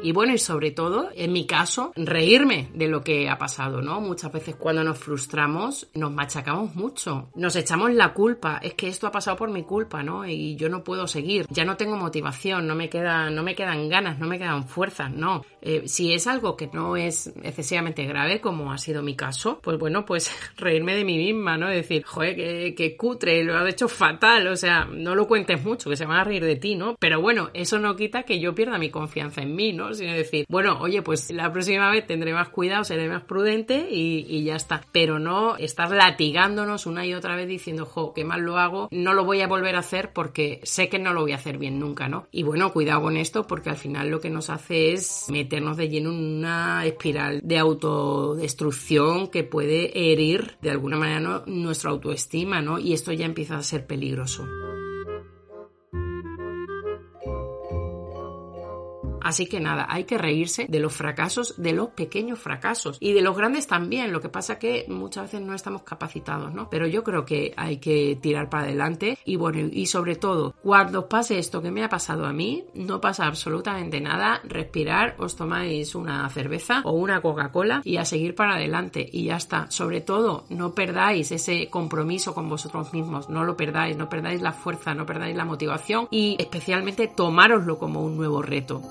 Y 0.00 0.12
bueno, 0.12 0.32
y 0.32 0.38
sobre 0.38 0.70
todo, 0.70 1.10
en 1.16 1.32
mi 1.32 1.44
caso, 1.44 1.92
reírme 1.96 2.70
de 2.72 2.86
lo 2.86 3.02
que 3.02 3.28
ha 3.28 3.36
pasado, 3.36 3.82
¿no? 3.82 4.00
Muchas 4.00 4.30
veces 4.30 4.54
cuando 4.54 4.84
nos 4.84 4.96
frustramos, 4.96 5.88
nos 5.94 6.12
machacamos 6.12 6.76
mucho, 6.76 7.30
nos 7.34 7.56
echamos 7.56 7.92
la 7.92 8.12
culpa, 8.14 8.60
es 8.62 8.74
que 8.74 8.86
esto 8.86 9.08
ha 9.08 9.10
pasado 9.10 9.36
por 9.36 9.50
mi 9.50 9.64
culpa, 9.64 10.04
¿no? 10.04 10.24
Y 10.24 10.54
yo 10.54 10.68
no 10.68 10.84
puedo 10.84 11.08
seguir, 11.08 11.46
ya 11.50 11.64
no 11.64 11.76
tengo 11.76 11.96
motivación, 11.96 12.68
no 12.68 12.76
me, 12.76 12.88
queda, 12.88 13.28
no 13.30 13.42
me 13.42 13.56
quedan 13.56 13.88
ganas, 13.88 14.20
no 14.20 14.28
me 14.28 14.38
quedan 14.38 14.68
fuerzas, 14.68 15.10
no. 15.10 15.44
Eh, 15.60 15.82
si 15.88 16.12
es 16.12 16.28
algo 16.28 16.56
que 16.56 16.68
no 16.72 16.96
es 16.96 17.32
excesivamente 17.42 18.04
grave, 18.04 18.40
como 18.40 18.72
ha 18.72 18.78
sido 18.78 19.02
mi 19.02 19.16
caso, 19.16 19.58
pues 19.60 19.78
bueno, 19.78 20.04
pues 20.04 20.30
reírme 20.58 20.94
de 20.94 21.04
mí 21.04 21.18
misma, 21.18 21.58
¿no? 21.58 21.68
Decir, 21.68 22.04
joder, 22.04 22.36
que, 22.36 22.96
cutre, 22.96 23.42
lo 23.42 23.56
has 23.56 23.68
hecho 23.68 23.88
fatal, 23.88 24.46
o 24.46 24.56
sea, 24.56 24.84
no 24.84 25.16
lo 25.16 25.26
cuentes 25.26 25.64
mucho, 25.64 25.90
que 25.90 25.96
se 25.96 26.06
van 26.06 26.20
a 26.20 26.24
reír 26.24 26.44
de 26.44 26.54
ti, 26.54 26.76
¿no? 26.76 26.94
Pero 27.00 27.20
bueno, 27.20 27.50
eso 27.52 27.80
no 27.80 27.96
quita 27.96 28.22
que 28.22 28.38
yo 28.38 28.54
pierda 28.54 28.78
mi 28.78 28.90
confianza 28.90 29.42
en 29.42 29.56
mí, 29.56 29.72
¿no? 29.72 29.87
Sino 29.94 30.12
decir, 30.12 30.46
bueno, 30.48 30.78
oye, 30.80 31.02
pues 31.02 31.30
la 31.30 31.52
próxima 31.52 31.90
vez 31.90 32.06
tendré 32.06 32.32
más 32.32 32.48
cuidado, 32.48 32.84
seré 32.84 33.08
más 33.08 33.22
prudente 33.24 33.88
y, 33.90 34.44
ya 34.44 34.56
está. 34.56 34.82
Pero 34.92 35.18
no 35.18 35.56
estar 35.56 35.90
latigándonos 35.90 36.86
una 36.86 37.04
y 37.06 37.14
otra 37.14 37.36
vez 37.36 37.48
diciendo, 37.48 37.86
jo, 37.86 38.12
qué 38.14 38.24
mal 38.24 38.42
lo 38.42 38.58
hago, 38.58 38.88
no 38.90 39.14
lo 39.14 39.24
voy 39.24 39.40
a 39.40 39.48
volver 39.48 39.76
a 39.76 39.80
hacer 39.80 40.12
porque 40.12 40.60
sé 40.62 40.88
que 40.88 40.98
no 40.98 41.12
lo 41.12 41.22
voy 41.22 41.32
a 41.32 41.36
hacer 41.36 41.58
bien 41.58 41.78
nunca, 41.78 42.08
¿no? 42.08 42.26
Y 42.30 42.42
bueno, 42.42 42.72
cuidado 42.72 43.02
con 43.02 43.16
esto 43.16 43.46
porque 43.46 43.70
al 43.70 43.76
final 43.76 44.10
lo 44.10 44.20
que 44.20 44.30
nos 44.30 44.50
hace 44.50 44.92
es 44.92 45.26
meternos 45.28 45.76
de 45.76 45.88
lleno 45.88 46.10
en 46.10 46.38
una 46.38 46.84
espiral 46.86 47.40
de 47.42 47.58
autodestrucción 47.58 49.28
que 49.28 49.44
puede 49.44 50.12
herir 50.12 50.56
de 50.60 50.70
alguna 50.70 50.96
manera 50.96 51.42
nuestra 51.46 51.90
autoestima, 51.90 52.60
¿no? 52.62 52.78
Y 52.78 52.92
esto 52.92 53.12
ya 53.12 53.26
empieza 53.26 53.56
a 53.56 53.62
ser 53.62 53.86
peligroso. 53.86 54.46
Así 59.22 59.46
que 59.46 59.60
nada, 59.60 59.86
hay 59.88 60.04
que 60.04 60.18
reírse 60.18 60.66
de 60.68 60.80
los 60.80 60.94
fracasos, 60.94 61.54
de 61.56 61.72
los 61.72 61.88
pequeños 61.90 62.38
fracasos 62.38 62.98
y 63.00 63.12
de 63.12 63.22
los 63.22 63.36
grandes 63.36 63.66
también. 63.66 64.12
Lo 64.12 64.20
que 64.20 64.28
pasa 64.28 64.58
que 64.58 64.84
muchas 64.88 65.24
veces 65.24 65.40
no 65.40 65.54
estamos 65.54 65.82
capacitados, 65.82 66.52
¿no? 66.54 66.68
Pero 66.70 66.86
yo 66.86 67.04
creo 67.04 67.24
que 67.24 67.52
hay 67.56 67.78
que 67.78 68.18
tirar 68.20 68.48
para 68.48 68.64
adelante 68.64 69.18
y 69.24 69.36
bueno, 69.36 69.68
y 69.72 69.86
sobre 69.86 70.16
todo, 70.16 70.54
cuando 70.62 71.08
pase 71.08 71.38
esto 71.38 71.62
que 71.62 71.70
me 71.70 71.84
ha 71.84 71.88
pasado 71.88 72.26
a 72.26 72.32
mí, 72.32 72.64
no 72.74 73.00
pasa 73.00 73.26
absolutamente 73.26 74.00
nada, 74.00 74.40
respirar, 74.44 75.16
os 75.18 75.36
tomáis 75.36 75.94
una 75.94 76.28
cerveza 76.30 76.82
o 76.84 76.92
una 76.92 77.20
Coca-Cola 77.20 77.82
y 77.84 77.96
a 77.96 78.04
seguir 78.04 78.34
para 78.34 78.54
adelante 78.54 79.08
y 79.10 79.24
ya 79.24 79.36
está. 79.36 79.70
Sobre 79.70 80.00
todo, 80.00 80.44
no 80.48 80.74
perdáis 80.74 81.32
ese 81.32 81.68
compromiso 81.68 82.34
con 82.34 82.48
vosotros 82.48 82.92
mismos, 82.92 83.28
no 83.28 83.44
lo 83.44 83.56
perdáis, 83.56 83.96
no 83.96 84.08
perdáis 84.08 84.42
la 84.42 84.52
fuerza, 84.52 84.94
no 84.94 85.06
perdáis 85.06 85.36
la 85.36 85.44
motivación 85.44 86.08
y 86.10 86.36
especialmente 86.38 87.08
tomároslo 87.08 87.78
como 87.78 88.02
un 88.02 88.16
nuevo 88.16 88.42
reto. 88.42 88.82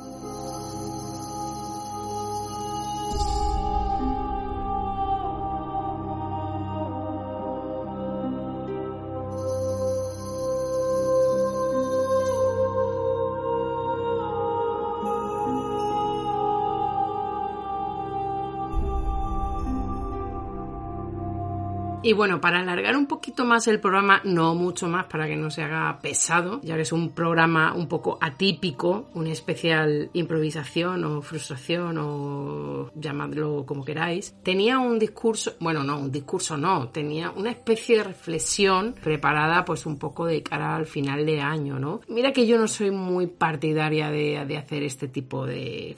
Y 22.07 22.13
bueno, 22.13 22.39
para 22.39 22.61
alargar 22.61 22.95
un 22.95 23.05
poquito 23.05 23.43
más 23.43 23.67
el 23.67 23.81
programa, 23.81 24.21
no 24.23 24.55
mucho 24.55 24.87
más 24.87 25.07
para 25.07 25.27
que 25.27 25.35
no 25.35 25.51
se 25.51 25.61
haga 25.61 25.99
pesado, 26.01 26.61
ya 26.63 26.77
que 26.77 26.83
es 26.83 26.93
un 26.93 27.09
programa 27.09 27.73
un 27.73 27.89
poco 27.89 28.17
atípico, 28.21 29.09
una 29.13 29.33
especial 29.33 30.09
improvisación 30.13 31.03
o 31.03 31.21
frustración 31.21 31.97
o 31.97 32.91
llamadlo 32.95 33.65
como 33.65 33.83
queráis, 33.83 34.33
tenía 34.41 34.79
un 34.79 34.97
discurso, 34.97 35.55
bueno, 35.59 35.83
no, 35.83 35.99
un 35.99 36.09
discurso 36.09 36.55
no, 36.55 36.87
tenía 36.87 37.31
una 37.31 37.51
especie 37.51 37.97
de 37.97 38.05
reflexión 38.05 38.95
preparada 39.03 39.65
pues 39.65 39.85
un 39.85 39.99
poco 39.99 40.25
de 40.25 40.41
cara 40.41 40.77
al 40.77 40.85
final 40.85 41.25
de 41.25 41.41
año, 41.41 41.77
¿no? 41.77 41.99
Mira 42.07 42.31
que 42.31 42.47
yo 42.47 42.57
no 42.57 42.69
soy 42.69 42.89
muy 42.89 43.27
partidaria 43.27 44.09
de, 44.11 44.45
de 44.45 44.57
hacer 44.57 44.83
este 44.83 45.09
tipo 45.09 45.45
de 45.45 45.97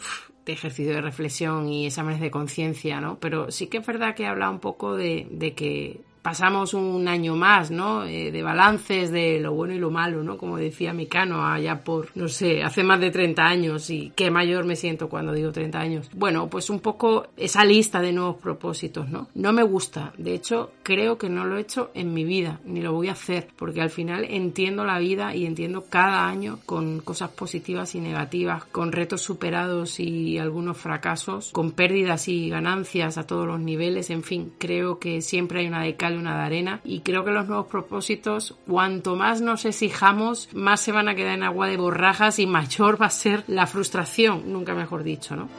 ejercicio 0.54 0.94
de 0.94 1.02
reflexión 1.02 1.70
y 1.70 1.86
exámenes 1.86 2.22
de 2.22 2.32
conciencia, 2.32 3.02
¿no? 3.02 3.20
Pero 3.20 3.52
sí 3.52 3.68
que 3.68 3.78
es 3.78 3.86
verdad 3.86 4.16
que 4.16 4.28
habla 4.28 4.50
un 4.50 4.60
poco 4.60 4.96
de, 4.96 5.28
de 5.32 5.54
que 5.54 6.02
pasamos 6.22 6.74
un 6.74 7.08
año 7.08 7.36
más, 7.36 7.72
¿no? 7.72 8.04
Eh, 8.04 8.32
de 8.32 8.44
balances 8.44 9.12
de 9.12 9.40
lo 9.40 9.54
bueno 9.54 9.74
y 9.74 9.80
lo 9.80 9.92
malo, 9.92 10.24
¿no? 10.24 10.38
Como 10.38 10.58
decía 10.58 10.94
Micano 10.94 11.46
allá 11.46 11.84
por, 11.84 12.10
no 12.16 12.28
sé, 12.28 12.64
hace 12.64 12.84
más 12.84 13.00
de 13.00 13.12
30 13.12 13.44
años 13.44 13.90
y 13.90 14.12
qué 14.16 14.30
mayor 14.30 14.66
me 14.66 14.76
siento 14.76 15.10
cuando 15.10 15.34
digo 15.34 15.52
30 15.52 15.80
años. 15.80 16.10
Bueno, 16.14 16.50
pues 16.50 16.70
un 16.70 16.80
poco 16.80 17.28
esa 17.38 17.64
lista 17.64 18.02
de 18.02 18.12
nuevos 18.12 18.38
propósitos, 18.38 19.10
¿no? 19.10 19.28
No 19.36 19.54
me 19.54 19.64
gusta, 19.64 20.14
de 20.18 20.34
hecho 20.34 20.72
creo 20.84 21.18
que 21.18 21.30
no 21.30 21.46
lo 21.46 21.58
he 21.58 21.62
hecho 21.62 21.92
en 21.94 22.14
mi 22.14 22.24
vida, 22.24 22.60
ni 22.66 22.82
lo 22.82 22.94
voy 22.94 23.08
a 23.10 23.14
hacer, 23.14 23.48
porque 23.56 23.82
al 23.82 23.90
final 23.90 24.26
entiendo 24.26 24.86
la 24.86 25.00
vida 25.00 25.36
y 25.36 25.46
entiendo 25.46 25.86
cada 25.90 26.28
año 26.28 26.60
con 26.66 27.00
cosas 27.00 27.30
positivas 27.30 27.96
y 27.96 28.00
negativas, 28.00 28.66
con 28.66 28.92
retos 28.92 29.22
superados 29.22 30.00
y 30.00 30.38
algunos 30.38 30.78
fracasos, 30.78 31.52
con 31.52 31.72
pérdidas 31.72 32.28
y 32.28 32.50
ganancias 32.50 33.18
a 33.18 33.26
todos 33.26 33.48
los 33.48 33.60
niveles, 33.60 34.10
en 34.10 34.24
fin, 34.24 34.52
creo 34.58 35.00
que 35.00 35.22
siempre 35.22 35.62
hay 35.62 35.68
una 35.68 35.84
decadencia 35.84 36.09
una 36.18 36.38
de 36.38 36.44
arena 36.44 36.82
y 36.84 37.02
creo 37.02 37.24
que 37.24 37.32
los 37.32 37.48
nuevos 37.48 37.68
propósitos 37.68 38.56
cuanto 38.68 39.16
más 39.16 39.42
nos 39.42 39.66
exijamos 39.66 40.50
más 40.54 40.82
se 40.82 40.92
van 40.92 41.10
a 41.10 41.16
quedar 41.16 41.36
en 41.36 41.44
agua 41.44 41.68
de 41.68 41.78
borrajas 41.78 42.40
y 42.40 42.46
mayor 42.46 43.02
va 43.02 43.08
a 43.08 43.12
ser 43.12 43.44
la 43.48 43.68
frustración, 43.68 44.52
nunca 44.52 44.74
mejor 44.74 45.04
dicho, 45.04 45.36
¿no? 45.36 45.50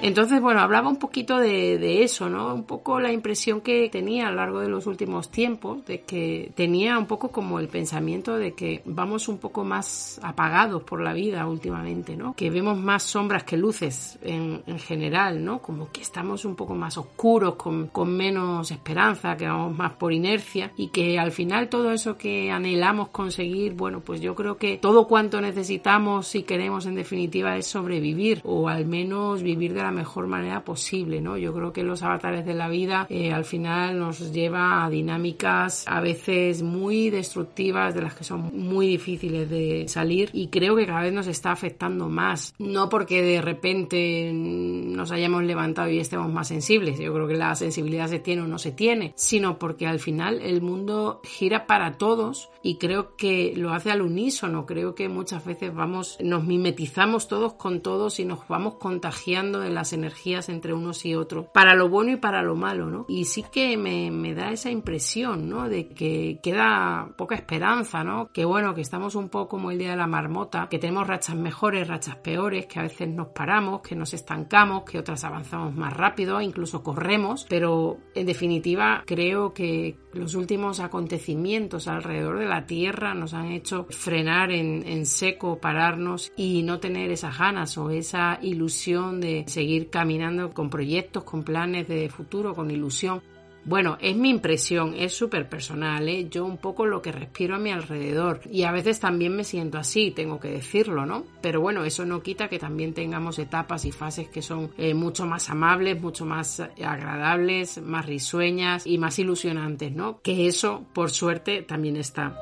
Entonces, 0.00 0.40
bueno, 0.40 0.60
hablaba 0.60 0.88
un 0.88 0.98
poquito 0.98 1.38
de, 1.38 2.02
eso, 2.02 2.28
¿no? 2.28 2.54
Un 2.54 2.64
poco 2.64 3.00
la 3.00 3.12
impresión 3.12 3.60
que 3.60 3.88
tenía 3.90 4.28
a 4.28 4.30
lo 4.30 4.36
largo 4.36 4.60
de 4.60 4.68
los 4.68 4.86
últimos 4.86 5.30
tiempos, 5.30 5.84
de 5.86 6.02
que 6.02 6.52
tenía 6.54 6.98
un 6.98 7.06
poco 7.06 7.30
como 7.30 7.58
el 7.58 7.68
pensamiento 7.68 8.36
de 8.36 8.54
que 8.54 8.82
vamos 8.84 9.28
un 9.28 9.38
poco 9.38 9.64
más 9.64 10.20
apagados 10.22 10.84
por 10.84 11.00
la 11.00 11.12
vida 11.12 11.46
últimamente, 11.46 12.16
¿no? 12.16 12.34
Que 12.34 12.48
vemos 12.48 12.78
más 12.78 13.02
sombras 13.02 13.42
que 13.42 13.56
luces 13.56 14.18
en, 14.22 14.62
general, 14.78 15.44
¿no? 15.44 15.60
Como 15.60 15.90
que 15.90 16.00
estamos 16.00 16.44
un 16.44 16.54
poco 16.54 16.74
más 16.74 16.96
oscuros, 16.96 17.56
con, 17.56 17.88
con 17.88 18.16
menos 18.16 18.70
esperanza, 18.70 19.36
que 19.36 19.46
vamos 19.46 19.76
más 19.76 19.92
por 19.92 20.12
inercia 20.12 20.72
y 20.76 20.88
que 20.88 21.18
al 21.18 21.32
final 21.32 21.68
todo 21.68 21.90
eso 21.90 22.16
que 22.16 22.50
anhelamos 22.52 23.08
conseguir, 23.08 23.74
bueno, 23.74 24.00
pues 24.00 24.20
yo 24.20 24.34
creo 24.36 24.56
que 24.56 24.76
todo 24.76 25.08
cuanto 25.08 25.40
necesitamos 25.40 26.34
y 26.36 26.44
queremos 26.44 26.86
en 26.86 26.94
definitiva 26.94 27.56
es 27.56 27.66
sobrevivir 27.66 28.40
o 28.44 28.68
al 28.68 28.86
menos 28.86 29.42
vivir 29.42 29.74
de 29.74 29.82
la 29.82 29.87
mejor 29.90 30.26
manera 30.26 30.64
posible, 30.64 31.20
¿no? 31.20 31.36
Yo 31.36 31.52
creo 31.52 31.72
que 31.72 31.82
los 31.82 32.02
avatares 32.02 32.44
de 32.44 32.54
la 32.54 32.68
vida 32.68 33.06
eh, 33.08 33.32
al 33.32 33.44
final 33.44 33.98
nos 33.98 34.32
lleva 34.32 34.84
a 34.84 34.90
dinámicas 34.90 35.84
a 35.86 36.00
veces 36.00 36.62
muy 36.62 37.10
destructivas, 37.10 37.94
de 37.94 38.02
las 38.02 38.14
que 38.14 38.24
son 38.24 38.50
muy 38.52 38.86
difíciles 38.86 39.48
de 39.48 39.86
salir 39.88 40.30
y 40.32 40.48
creo 40.48 40.76
que 40.76 40.86
cada 40.86 41.02
vez 41.02 41.12
nos 41.12 41.26
está 41.26 41.52
afectando 41.52 42.08
más. 42.08 42.54
No 42.58 42.88
porque 42.88 43.22
de 43.22 43.40
repente 43.40 44.32
nos 44.32 45.10
hayamos 45.12 45.44
levantado 45.44 45.88
y 45.90 45.98
estemos 45.98 46.32
más 46.32 46.48
sensibles, 46.48 46.98
yo 46.98 47.12
creo 47.12 47.26
que 47.26 47.34
la 47.34 47.54
sensibilidad 47.54 48.08
se 48.08 48.18
tiene 48.18 48.42
o 48.42 48.46
no 48.46 48.58
se 48.58 48.72
tiene, 48.72 49.12
sino 49.16 49.58
porque 49.58 49.86
al 49.86 50.00
final 50.00 50.40
el 50.42 50.62
mundo 50.62 51.20
gira 51.24 51.66
para 51.66 51.92
todos 51.92 52.50
y 52.62 52.76
creo 52.76 53.16
que 53.16 53.52
lo 53.56 53.72
hace 53.72 53.90
al 53.90 54.02
unísono, 54.02 54.66
creo 54.66 54.94
que 54.94 55.08
muchas 55.08 55.44
veces 55.44 55.74
vamos, 55.74 56.18
nos 56.20 56.44
mimetizamos 56.44 57.28
todos 57.28 57.54
con 57.54 57.80
todos 57.80 58.20
y 58.20 58.24
nos 58.24 58.46
vamos 58.48 58.74
contagiando 58.74 59.60
de 59.60 59.70
las 59.78 59.92
energías 59.92 60.48
entre 60.48 60.72
unos 60.72 61.04
y 61.04 61.14
otros, 61.14 61.46
para 61.52 61.74
lo 61.74 61.88
bueno 61.88 62.12
y 62.12 62.16
para 62.16 62.42
lo 62.42 62.54
malo, 62.54 62.90
¿no? 62.90 63.06
Y 63.08 63.24
sí 63.24 63.44
que 63.50 63.76
me, 63.76 64.10
me 64.10 64.34
da 64.34 64.50
esa 64.50 64.70
impresión, 64.70 65.48
¿no? 65.48 65.68
De 65.68 65.88
que 65.88 66.40
queda 66.42 67.12
poca 67.16 67.34
esperanza, 67.34 68.04
¿no? 68.04 68.30
Que 68.32 68.44
bueno, 68.44 68.74
que 68.74 68.80
estamos 68.80 69.14
un 69.14 69.28
poco 69.28 69.48
como 69.48 69.70
el 69.70 69.78
día 69.78 69.90
de 69.90 69.96
la 69.96 70.06
marmota, 70.06 70.68
que 70.68 70.78
tenemos 70.78 71.06
rachas 71.06 71.36
mejores, 71.36 71.88
rachas 71.88 72.16
peores, 72.16 72.66
que 72.66 72.78
a 72.78 72.82
veces 72.82 73.08
nos 73.08 73.28
paramos, 73.28 73.80
que 73.80 73.94
nos 73.94 74.14
estancamos, 74.14 74.84
que 74.84 74.98
otras 74.98 75.24
avanzamos 75.24 75.74
más 75.74 75.92
rápido, 75.92 76.40
incluso 76.40 76.82
corremos, 76.82 77.46
pero 77.48 77.98
en 78.14 78.26
definitiva 78.26 79.02
creo 79.06 79.54
que 79.54 79.96
los 80.18 80.34
últimos 80.34 80.80
acontecimientos 80.80 81.88
alrededor 81.88 82.38
de 82.38 82.46
la 82.46 82.66
Tierra 82.66 83.14
nos 83.14 83.34
han 83.34 83.52
hecho 83.52 83.86
frenar 83.90 84.50
en, 84.50 85.06
seco, 85.06 85.58
pararnos 85.58 86.32
y 86.36 86.62
no 86.62 86.80
tener 86.80 87.10
esas 87.10 87.38
ganas 87.38 87.78
o 87.78 87.90
esa 87.90 88.38
ilusión 88.42 89.20
de 89.20 89.44
seguir 89.46 89.90
caminando 89.90 90.50
con 90.52 90.70
proyectos, 90.70 91.24
con 91.24 91.42
planes 91.42 91.88
de 91.88 92.08
futuro, 92.08 92.54
con 92.54 92.70
ilusión. 92.70 93.22
Bueno, 93.68 93.98
es 94.00 94.16
mi 94.16 94.30
impresión, 94.30 94.94
es 94.96 95.12
súper 95.12 95.46
personal, 95.46 96.08
¿eh? 96.08 96.26
yo 96.30 96.46
un 96.46 96.56
poco 96.56 96.86
lo 96.86 97.02
que 97.02 97.12
respiro 97.12 97.56
a 97.56 97.58
mi 97.58 97.70
alrededor 97.70 98.40
y 98.50 98.62
a 98.62 98.72
veces 98.72 98.98
también 98.98 99.36
me 99.36 99.44
siento 99.44 99.76
así, 99.76 100.10
tengo 100.10 100.40
que 100.40 100.48
decirlo, 100.48 101.04
¿no? 101.04 101.24
Pero 101.42 101.60
bueno, 101.60 101.84
eso 101.84 102.06
no 102.06 102.22
quita 102.22 102.48
que 102.48 102.58
también 102.58 102.94
tengamos 102.94 103.38
etapas 103.38 103.84
y 103.84 103.92
fases 103.92 104.30
que 104.30 104.40
son 104.40 104.70
eh, 104.78 104.94
mucho 104.94 105.26
más 105.26 105.50
amables, 105.50 106.00
mucho 106.00 106.24
más 106.24 106.60
agradables, 106.60 107.82
más 107.82 108.06
risueñas 108.06 108.86
y 108.86 108.96
más 108.96 109.18
ilusionantes, 109.18 109.92
¿no? 109.92 110.22
Que 110.22 110.46
eso, 110.46 110.86
por 110.94 111.10
suerte, 111.10 111.60
también 111.60 111.98
está. 111.98 112.34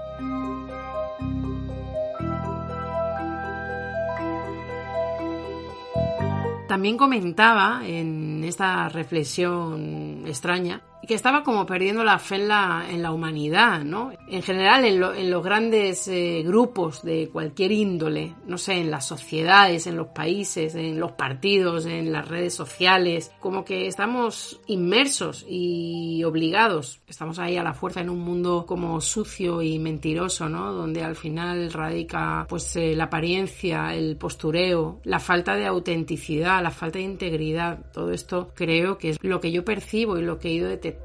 También 6.69 6.97
comentaba 6.97 7.83
en 7.85 8.45
esta 8.45 8.89
reflexión 8.89 10.23
extraña 10.25 10.83
que 11.07 11.15
estaba 11.15 11.43
como 11.43 11.65
perdiendo 11.65 12.05
la 12.05 12.19
fe 12.19 12.37
en 12.37 12.49
la, 12.49 12.87
en 12.91 13.03
la 13.03 13.13
humanidad, 13.13 13.85
¿no? 13.85 14.13
En 14.29 14.43
general, 14.43 14.85
en, 14.85 15.31
los 15.31 15.45
grandes 15.45 16.09
eh, 16.09 16.43
grupos 16.45 17.03
de 17.03 17.29
cualquier 17.33 17.73
índole, 17.73 18.35
no 18.47 18.59
sé, 18.59 18.75
en 18.75 18.91
las 18.91 19.07
sociedades, 19.07 19.87
en 19.87 19.97
los 19.97 20.09
países, 20.09 20.75
en 20.75 20.99
los 20.99 21.13
partidos, 21.13 21.87
en 21.87 22.13
las 22.13 22.29
redes 22.29 22.55
sociales, 22.55 23.33
como 23.41 23.65
que 23.65 23.87
estamos 23.87 24.61
inmersos 24.67 25.47
y 25.49 26.23
obligados, 26.25 27.01
estamos 27.07 27.39
ahí 27.39 27.57
a 27.57 27.63
la 27.63 27.75
fuerza 27.75 28.01
en 28.01 28.11
un 28.11 28.21
mundo 28.21 28.65
como 28.67 29.01
sucio 29.01 29.63
y 29.63 29.79
mentiroso, 29.79 30.49
¿no? 30.49 30.73
Donde 30.73 31.03
al 31.03 31.17
final 31.17 31.73
radica 31.73 32.47
pues 32.49 32.75
eh, 32.77 32.95
la 32.97 33.05
apariencia, 33.05 33.95
el 33.95 34.17
postureo, 34.17 35.01
la 35.05 35.21
falta 35.21 35.55
de 35.55 35.67
autenticidad, 35.67 36.63
la 36.63 36.71
falta 36.71 36.99
de 36.99 37.05
integridad, 37.05 37.93
todo 37.93 38.13
esto 38.13 38.53
creo 38.55 38.99
que 38.99 39.11
es 39.11 39.19
lo 39.23 39.41
que 39.41 39.53
yo 39.53 39.65
percibo 39.65 40.19
y 40.19 40.23
lo 40.23 40.39
que 40.39 40.49
he 40.49 40.53
ido 40.53 40.69
detectando 40.69 40.96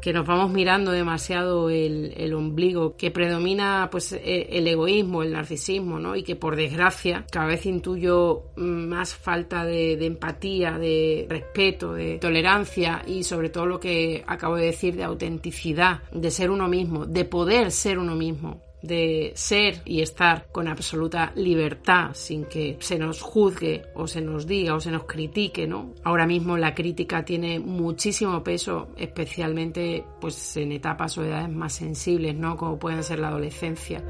que 0.00 0.12
nos 0.12 0.26
vamos 0.26 0.50
mirando 0.52 0.90
demasiado 0.90 1.70
el, 1.70 2.34
ombligo, 2.34 2.96
que 2.96 3.10
predomina 3.10 3.88
pues 3.90 4.12
e, 4.12 4.48
el, 4.50 4.66
egoísmo, 4.66 5.22
el 5.22 5.32
narcisismo, 5.32 5.98
¿no? 5.98 6.16
Y 6.16 6.22
que 6.22 6.36
por 6.36 6.56
desgracia 6.56 7.24
cada 7.30 7.46
vez 7.46 7.66
intuyo 7.66 8.44
más 8.56 9.14
falta 9.14 9.64
de 9.64 10.04
empatía, 10.04 10.78
de 10.78 11.26
respeto, 11.28 11.94
de 11.94 12.18
tolerancia 12.18 13.02
y 13.06 13.22
sobre 13.24 13.50
todo 13.50 13.66
lo 13.66 13.80
que 13.80 14.24
acabo 14.26 14.56
de 14.56 14.66
decir 14.66 14.96
de 14.96 15.04
autenticidad, 15.04 16.02
de 16.12 16.30
ser 16.30 16.50
uno 16.50 16.68
mismo, 16.68 17.06
de 17.06 17.24
poder 17.24 17.70
ser 17.70 17.98
uno 17.98 18.14
mismo 18.14 18.60
de 18.86 19.32
ser 19.34 19.80
y 19.84 20.02
estar 20.02 20.46
con 20.52 20.68
absoluta 20.68 21.32
libertad 21.34 22.10
sin 22.14 22.44
que 22.44 22.76
se 22.80 22.98
nos 22.98 23.20
juzgue 23.22 23.82
o 23.94 24.06
se 24.06 24.20
nos 24.20 24.46
diga 24.46 24.74
o 24.74 24.80
se 24.80 24.90
nos 24.90 25.04
critique, 25.04 25.66
¿no? 25.66 25.94
Ahora 26.04 26.26
mismo 26.26 26.56
la 26.56 26.74
crítica 26.74 27.24
tiene 27.24 27.58
muchísimo 27.58 28.42
peso, 28.42 28.88
especialmente 28.96 30.04
pues 30.20 30.56
en 30.56 30.72
etapas 30.72 31.16
o 31.18 31.24
edades 31.24 31.50
más 31.50 31.72
sensibles, 31.74 32.34
¿no? 32.34 32.56
Como 32.56 32.78
pueden 32.78 33.02
ser 33.02 33.18
la 33.18 33.28
adolescencia. 33.28 34.02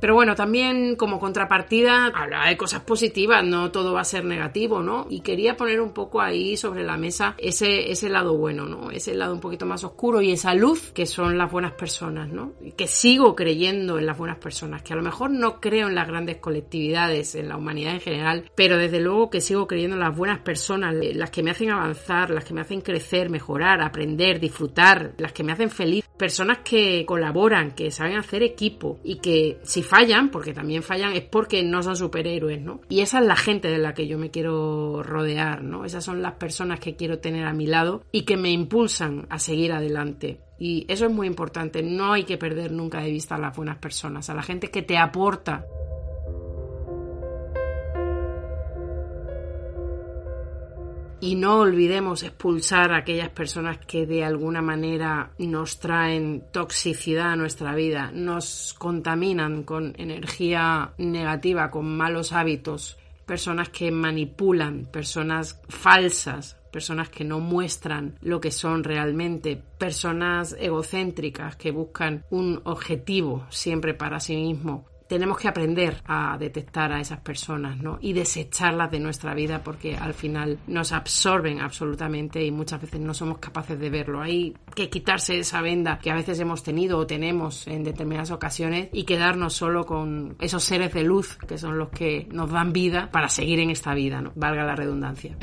Pero 0.00 0.14
bueno, 0.14 0.34
también 0.34 0.96
como 0.96 1.18
contrapartida 1.18 2.06
hablaba 2.06 2.48
de 2.48 2.56
cosas 2.56 2.82
positivas, 2.82 3.44
no 3.44 3.70
todo 3.70 3.92
va 3.94 4.00
a 4.00 4.04
ser 4.04 4.24
negativo, 4.24 4.82
¿no? 4.82 5.06
Y 5.08 5.20
quería 5.20 5.56
poner 5.56 5.80
un 5.80 5.92
poco 5.92 6.20
ahí 6.20 6.56
sobre 6.56 6.84
la 6.84 6.96
mesa 6.96 7.34
ese, 7.38 7.90
ese 7.90 8.08
lado 8.08 8.36
bueno, 8.36 8.66
¿no? 8.66 8.90
Ese 8.90 9.14
lado 9.14 9.34
un 9.34 9.40
poquito 9.40 9.66
más 9.66 9.84
oscuro 9.84 10.20
y 10.20 10.32
esa 10.32 10.54
luz 10.54 10.92
que 10.92 11.06
son 11.06 11.38
las 11.38 11.50
buenas 11.50 11.72
personas, 11.72 12.28
¿no? 12.28 12.52
Que 12.76 12.86
sigo 12.86 13.34
creyendo 13.34 13.98
en 13.98 14.06
las 14.06 14.18
buenas 14.18 14.38
personas, 14.38 14.82
que 14.82 14.92
a 14.92 14.96
lo 14.96 15.02
mejor 15.02 15.30
no 15.30 15.60
creo 15.60 15.88
en 15.88 15.94
las 15.94 16.08
grandes 16.08 16.38
colectividades, 16.38 17.34
en 17.34 17.48
la 17.48 17.56
humanidad 17.56 17.94
en 17.94 18.00
general, 18.00 18.50
pero 18.54 18.76
desde 18.78 19.00
luego 19.00 19.30
que 19.30 19.40
sigo 19.40 19.66
creyendo 19.66 19.96
en 19.96 20.00
las 20.00 20.16
buenas 20.16 20.40
personas, 20.40 20.94
las 20.94 21.30
que 21.30 21.42
me 21.42 21.50
hacen 21.50 21.70
avanzar, 21.70 22.30
las 22.30 22.44
que 22.44 22.54
me 22.54 22.60
hacen 22.60 22.80
crecer, 22.80 23.30
mejorar, 23.30 23.80
aprender, 23.80 24.40
disfrutar, 24.40 25.12
las 25.18 25.32
que 25.32 25.42
me 25.42 25.52
hacen 25.52 25.70
feliz, 25.70 26.04
personas 26.16 26.58
que 26.58 27.04
colaboran, 27.06 27.72
que 27.72 27.90
saben 27.90 28.16
hacer 28.16 28.42
equipo 28.42 28.98
y 29.04 29.16
que 29.16 29.58
si 29.62 29.82
fallan, 29.86 30.30
porque 30.30 30.52
también 30.52 30.82
fallan, 30.82 31.14
es 31.14 31.22
porque 31.22 31.62
no 31.62 31.82
son 31.82 31.96
superhéroes, 31.96 32.60
¿no? 32.60 32.80
Y 32.88 33.00
esa 33.00 33.20
es 33.20 33.26
la 33.26 33.36
gente 33.36 33.68
de 33.68 33.78
la 33.78 33.94
que 33.94 34.06
yo 34.06 34.18
me 34.18 34.30
quiero 34.30 35.02
rodear, 35.02 35.62
¿no? 35.62 35.84
Esas 35.84 36.04
son 36.04 36.20
las 36.20 36.34
personas 36.34 36.80
que 36.80 36.96
quiero 36.96 37.18
tener 37.20 37.46
a 37.46 37.54
mi 37.54 37.66
lado 37.66 38.04
y 38.12 38.22
que 38.22 38.36
me 38.36 38.50
impulsan 38.50 39.26
a 39.30 39.38
seguir 39.38 39.72
adelante. 39.72 40.40
Y 40.58 40.86
eso 40.88 41.06
es 41.06 41.12
muy 41.12 41.26
importante, 41.26 41.82
no 41.82 42.12
hay 42.12 42.24
que 42.24 42.38
perder 42.38 42.72
nunca 42.72 43.00
de 43.00 43.10
vista 43.10 43.34
a 43.34 43.38
las 43.38 43.56
buenas 43.56 43.78
personas, 43.78 44.30
a 44.30 44.34
la 44.34 44.42
gente 44.42 44.70
que 44.70 44.82
te 44.82 44.96
aporta 44.96 45.66
Y 51.20 51.34
no 51.34 51.60
olvidemos 51.60 52.22
expulsar 52.22 52.92
a 52.92 52.98
aquellas 52.98 53.30
personas 53.30 53.78
que 53.78 54.06
de 54.06 54.22
alguna 54.22 54.60
manera 54.60 55.30
nos 55.38 55.80
traen 55.80 56.44
toxicidad 56.52 57.32
a 57.32 57.36
nuestra 57.36 57.74
vida, 57.74 58.10
nos 58.12 58.74
contaminan 58.74 59.62
con 59.62 59.94
energía 59.96 60.92
negativa, 60.98 61.70
con 61.70 61.96
malos 61.96 62.32
hábitos, 62.32 62.98
personas 63.24 63.70
que 63.70 63.90
manipulan, 63.90 64.86
personas 64.86 65.60
falsas, 65.68 66.56
personas 66.70 67.08
que 67.08 67.24
no 67.24 67.40
muestran 67.40 68.18
lo 68.20 68.38
que 68.38 68.50
son 68.50 68.84
realmente, 68.84 69.60
personas 69.78 70.54
egocéntricas 70.60 71.56
que 71.56 71.70
buscan 71.70 72.24
un 72.28 72.60
objetivo 72.64 73.46
siempre 73.48 73.94
para 73.94 74.20
sí 74.20 74.36
mismo, 74.36 74.84
tenemos 75.08 75.38
que 75.38 75.48
aprender 75.48 76.02
a 76.06 76.36
detectar 76.38 76.92
a 76.92 77.00
esas 77.00 77.20
personas 77.20 77.78
¿no? 77.78 77.98
y 78.00 78.12
desecharlas 78.12 78.90
de 78.90 79.00
nuestra 79.00 79.34
vida 79.34 79.62
porque 79.62 79.96
al 79.96 80.14
final 80.14 80.58
nos 80.66 80.92
absorben 80.92 81.60
absolutamente 81.60 82.44
y 82.44 82.50
muchas 82.50 82.80
veces 82.80 83.00
no 83.00 83.14
somos 83.14 83.38
capaces 83.38 83.78
de 83.78 83.90
verlo. 83.90 84.20
Hay 84.20 84.54
que 84.74 84.90
quitarse 84.90 85.38
esa 85.38 85.60
venda 85.60 85.98
que 85.98 86.10
a 86.10 86.14
veces 86.14 86.40
hemos 86.40 86.62
tenido 86.62 86.98
o 86.98 87.06
tenemos 87.06 87.66
en 87.66 87.84
determinadas 87.84 88.30
ocasiones 88.30 88.88
y 88.92 89.04
quedarnos 89.04 89.54
solo 89.54 89.86
con 89.86 90.36
esos 90.40 90.64
seres 90.64 90.92
de 90.92 91.04
luz 91.04 91.36
que 91.36 91.58
son 91.58 91.78
los 91.78 91.90
que 91.90 92.26
nos 92.30 92.50
dan 92.50 92.72
vida 92.72 93.10
para 93.10 93.28
seguir 93.28 93.60
en 93.60 93.70
esta 93.70 93.94
vida, 93.94 94.20
¿no? 94.20 94.32
valga 94.34 94.64
la 94.64 94.76
redundancia. 94.76 95.36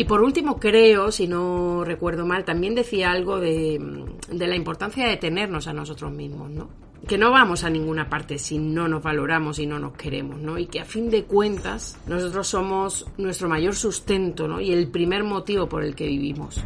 Y 0.00 0.04
por 0.04 0.22
último, 0.22 0.58
creo, 0.58 1.12
si 1.12 1.28
no 1.28 1.84
recuerdo 1.84 2.24
mal, 2.24 2.46
también 2.46 2.74
decía 2.74 3.10
algo 3.10 3.38
de, 3.38 3.78
la 4.30 4.56
importancia 4.56 5.06
de 5.06 5.18
tenernos 5.18 5.66
a 5.66 5.74
nosotros 5.74 6.10
mismos, 6.10 6.48
¿no? 6.48 6.70
Que 7.06 7.18
no 7.18 7.30
vamos 7.30 7.64
a 7.64 7.68
ninguna 7.68 8.08
parte 8.08 8.38
si 8.38 8.56
no 8.58 8.88
nos 8.88 9.02
valoramos 9.02 9.58
y 9.58 9.66
no 9.66 9.78
nos 9.78 9.92
queremos, 9.92 10.40
¿no? 10.40 10.56
Y 10.56 10.68
que 10.68 10.80
a 10.80 10.86
fin 10.86 11.10
de 11.10 11.24
cuentas 11.24 11.98
nosotros 12.06 12.48
somos 12.48 13.08
nuestro 13.18 13.50
mayor 13.50 13.74
sustento, 13.74 14.48
¿no? 14.48 14.58
Y 14.58 14.72
el 14.72 14.88
primer 14.88 15.22
motivo 15.22 15.68
por 15.68 15.84
el 15.84 15.94
que 15.94 16.06
vivimos. 16.06 16.64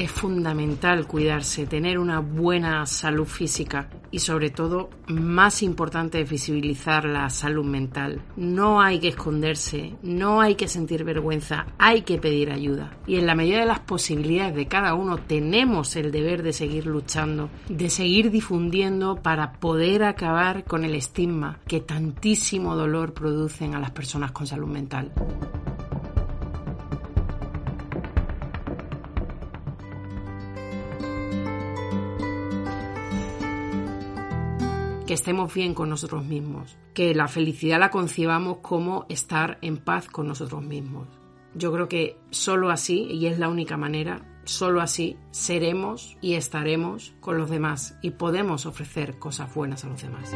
Es 0.00 0.10
fundamental 0.10 1.06
cuidarse, 1.06 1.66
tener 1.66 1.98
una 1.98 2.20
buena 2.20 2.86
salud 2.86 3.26
física 3.26 3.90
y 4.10 4.20
sobre 4.20 4.48
todo, 4.48 4.88
más 5.08 5.62
importante 5.62 6.24
visibilizar 6.24 7.04
la 7.04 7.28
salud 7.28 7.66
mental. 7.66 8.22
No 8.34 8.80
hay 8.80 8.98
que 8.98 9.08
esconderse, 9.08 9.96
no 10.02 10.40
hay 10.40 10.54
que 10.54 10.68
sentir 10.68 11.04
vergüenza, 11.04 11.66
hay 11.76 12.00
que 12.00 12.16
pedir 12.16 12.50
ayuda. 12.50 12.96
Y 13.06 13.16
en 13.16 13.26
la 13.26 13.34
medida 13.34 13.60
de 13.60 13.66
las 13.66 13.80
posibilidades 13.80 14.54
de 14.54 14.68
cada 14.68 14.94
uno 14.94 15.18
tenemos 15.18 15.94
el 15.96 16.10
deber 16.10 16.42
de 16.42 16.54
seguir 16.54 16.86
luchando, 16.86 17.50
de 17.68 17.90
seguir 17.90 18.30
difundiendo 18.30 19.16
para 19.16 19.52
poder 19.52 20.04
acabar 20.04 20.64
con 20.64 20.86
el 20.86 20.94
estigma 20.94 21.58
que 21.68 21.80
tantísimo 21.80 22.74
dolor 22.74 23.12
producen 23.12 23.74
a 23.74 23.80
las 23.80 23.90
personas 23.90 24.32
con 24.32 24.46
salud 24.46 24.68
mental. 24.68 25.12
Que 35.10 35.14
estemos 35.14 35.52
bien 35.52 35.74
con 35.74 35.88
nosotros 35.88 36.24
mismos, 36.24 36.78
que 36.94 37.16
la 37.16 37.26
felicidad 37.26 37.80
la 37.80 37.90
concibamos 37.90 38.58
como 38.58 39.06
estar 39.08 39.58
en 39.60 39.78
paz 39.78 40.06
con 40.06 40.28
nosotros 40.28 40.62
mismos. 40.62 41.08
Yo 41.52 41.72
creo 41.72 41.88
que 41.88 42.16
solo 42.30 42.70
así, 42.70 43.08
y 43.10 43.26
es 43.26 43.40
la 43.40 43.48
única 43.48 43.76
manera, 43.76 44.24
solo 44.44 44.80
así 44.80 45.16
seremos 45.32 46.16
y 46.20 46.34
estaremos 46.34 47.12
con 47.18 47.38
los 47.38 47.50
demás 47.50 47.98
y 48.02 48.12
podemos 48.12 48.66
ofrecer 48.66 49.18
cosas 49.18 49.52
buenas 49.52 49.84
a 49.84 49.88
los 49.88 50.00
demás. 50.00 50.32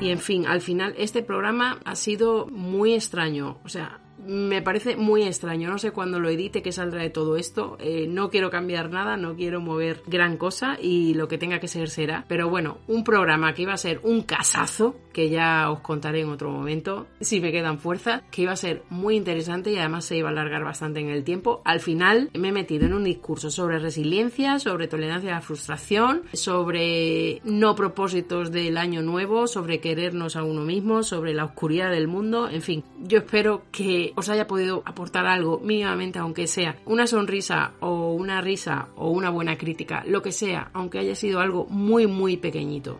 Y 0.00 0.10
en 0.10 0.18
fin, 0.18 0.46
al 0.46 0.60
final 0.60 0.94
este 0.96 1.22
programa 1.22 1.80
ha 1.84 1.96
sido 1.96 2.46
muy 2.46 2.94
extraño. 2.94 3.58
O 3.64 3.68
sea, 3.68 4.01
me 4.26 4.62
parece 4.62 4.96
muy 4.96 5.22
extraño. 5.24 5.68
No 5.68 5.78
sé 5.78 5.90
cuándo 5.90 6.20
lo 6.20 6.28
edite 6.28 6.62
qué 6.62 6.72
saldrá 6.72 7.02
de 7.02 7.10
todo 7.10 7.36
esto. 7.36 7.76
Eh, 7.80 8.06
no 8.08 8.30
quiero 8.30 8.50
cambiar 8.50 8.90
nada, 8.90 9.16
no 9.16 9.34
quiero 9.34 9.60
mover 9.60 10.02
gran 10.06 10.36
cosa 10.36 10.78
y 10.80 11.14
lo 11.14 11.28
que 11.28 11.38
tenga 11.38 11.60
que 11.60 11.68
ser 11.68 11.90
será. 11.90 12.24
Pero 12.28 12.48
bueno, 12.48 12.78
un 12.86 13.04
programa 13.04 13.52
que 13.54 13.62
iba 13.62 13.72
a 13.72 13.78
ser 13.78 14.00
un 14.02 14.22
casazo, 14.22 14.96
que 15.12 15.28
ya 15.28 15.70
os 15.70 15.80
contaré 15.80 16.20
en 16.20 16.30
otro 16.30 16.50
momento, 16.50 17.06
si 17.20 17.40
me 17.40 17.52
quedan 17.52 17.78
fuerzas, 17.78 18.22
que 18.30 18.42
iba 18.42 18.52
a 18.52 18.56
ser 18.56 18.82
muy 18.90 19.16
interesante 19.16 19.70
y 19.70 19.78
además 19.78 20.04
se 20.04 20.16
iba 20.16 20.28
a 20.28 20.32
alargar 20.32 20.64
bastante 20.64 21.00
en 21.00 21.08
el 21.08 21.24
tiempo. 21.24 21.62
Al 21.64 21.80
final 21.80 22.30
me 22.34 22.48
he 22.48 22.52
metido 22.52 22.86
en 22.86 22.94
un 22.94 23.04
discurso 23.04 23.50
sobre 23.50 23.78
resiliencia, 23.78 24.58
sobre 24.58 24.88
tolerancia 24.88 25.30
a 25.30 25.34
la 25.34 25.40
frustración, 25.40 26.22
sobre 26.32 27.40
no 27.44 27.74
propósitos 27.74 28.50
del 28.50 28.76
año 28.76 29.02
nuevo, 29.02 29.46
sobre 29.46 29.80
querernos 29.80 30.36
a 30.36 30.44
uno 30.44 30.62
mismo, 30.62 31.02
sobre 31.02 31.34
la 31.34 31.44
oscuridad 31.44 31.90
del 31.90 32.08
mundo. 32.08 32.48
En 32.48 32.62
fin, 32.62 32.84
yo 32.98 33.18
espero 33.18 33.62
que 33.70 34.12
os 34.16 34.28
haya 34.28 34.46
podido 34.46 34.82
aportar 34.84 35.26
algo 35.26 35.60
mínimamente, 35.60 36.18
aunque 36.18 36.46
sea 36.46 36.76
una 36.86 37.06
sonrisa 37.06 37.72
o 37.80 38.12
una 38.12 38.40
risa 38.40 38.88
o 38.96 39.10
una 39.10 39.30
buena 39.30 39.56
crítica, 39.56 40.04
lo 40.06 40.22
que 40.22 40.32
sea, 40.32 40.70
aunque 40.72 40.98
haya 40.98 41.14
sido 41.14 41.40
algo 41.40 41.66
muy, 41.66 42.06
muy 42.06 42.36
pequeñito. 42.36 42.98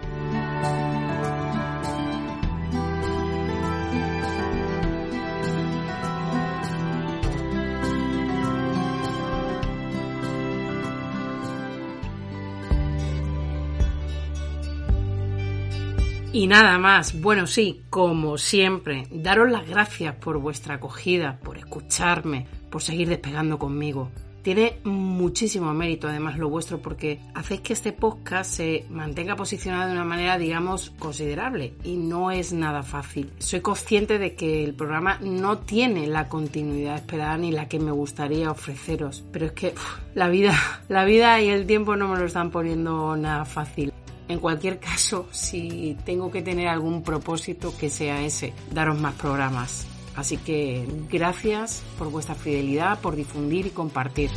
Y 16.35 16.47
nada 16.47 16.79
más, 16.79 17.21
bueno 17.21 17.47
sí, 17.47 17.83
como 17.91 18.39
siempre, 18.39 19.07
daros 19.11 19.51
las 19.51 19.69
gracias 19.69 20.15
por 20.15 20.39
vuestra 20.39 20.77
acogida, 20.77 21.39
por 21.45 21.59
escucharme, 21.59 22.47
por 22.71 22.81
seguir 22.81 23.11
despegando 23.11 23.59
conmigo. 23.59 24.11
Tiene 24.41 24.79
muchísimo 24.83 25.75
mérito 25.75 26.09
además 26.09 26.39
lo 26.39 26.49
vuestro 26.49 26.81
porque 26.81 27.21
hacéis 27.35 27.61
que 27.61 27.75
este 27.75 27.93
podcast 27.93 28.51
se 28.51 28.87
mantenga 28.89 29.37
posicionado 29.37 29.89
de 29.89 29.93
una 29.93 30.07
manera 30.07 30.39
digamos 30.39 30.91
considerable 30.99 31.75
y 31.85 31.97
no 31.97 32.31
es 32.31 32.55
nada 32.55 32.83
fácil. 32.83 33.31
Soy 33.39 33.61
consciente 33.61 34.19
de 34.19 34.35
que 34.35 34.65
el 34.65 34.75
programa 34.75 35.19
no 35.21 35.59
tiene 35.59 36.07
la 36.07 36.29
continuidad 36.29 36.97
esperada 36.97 37.37
ni 37.37 37.53
la 37.53 37.69
que 37.69 37.79
me 37.79 37.93
gustaría 37.93 38.51
ofreceros, 38.51 39.23
pero 39.33 39.47
es 39.47 39.53
que 39.53 39.75
la 40.15 40.31
vida, 40.31 40.59
la 40.89 41.05
vida 41.05 41.39
y 41.43 41.51
el 41.51 41.67
tiempo 41.67 41.95
no 41.95 42.09
me 42.09 42.19
lo 42.19 42.25
están 42.25 42.51
poniendo 42.51 43.17
nada 43.19 43.45
fácil. 43.45 43.93
En 44.29 44.39
cualquier 44.39 44.79
caso, 44.79 45.29
si 45.31 45.97
tengo 46.05 46.31
que 46.31 46.43
tener 46.43 46.69
algún 46.69 47.03
propósito, 47.03 47.75
que 47.77 47.91
sea 47.91 48.23
ese, 48.23 48.53
daros 48.73 48.99
más 49.01 49.15
programas. 49.15 49.87
Así 50.15 50.37
que 50.37 50.87
gracias 51.11 51.83
por 51.99 52.11
vuestra 52.11 52.35
fidelidad, 52.35 53.01
por 53.01 53.17
difundir 53.17 53.67
y 53.67 53.71
compartir. 53.71 54.31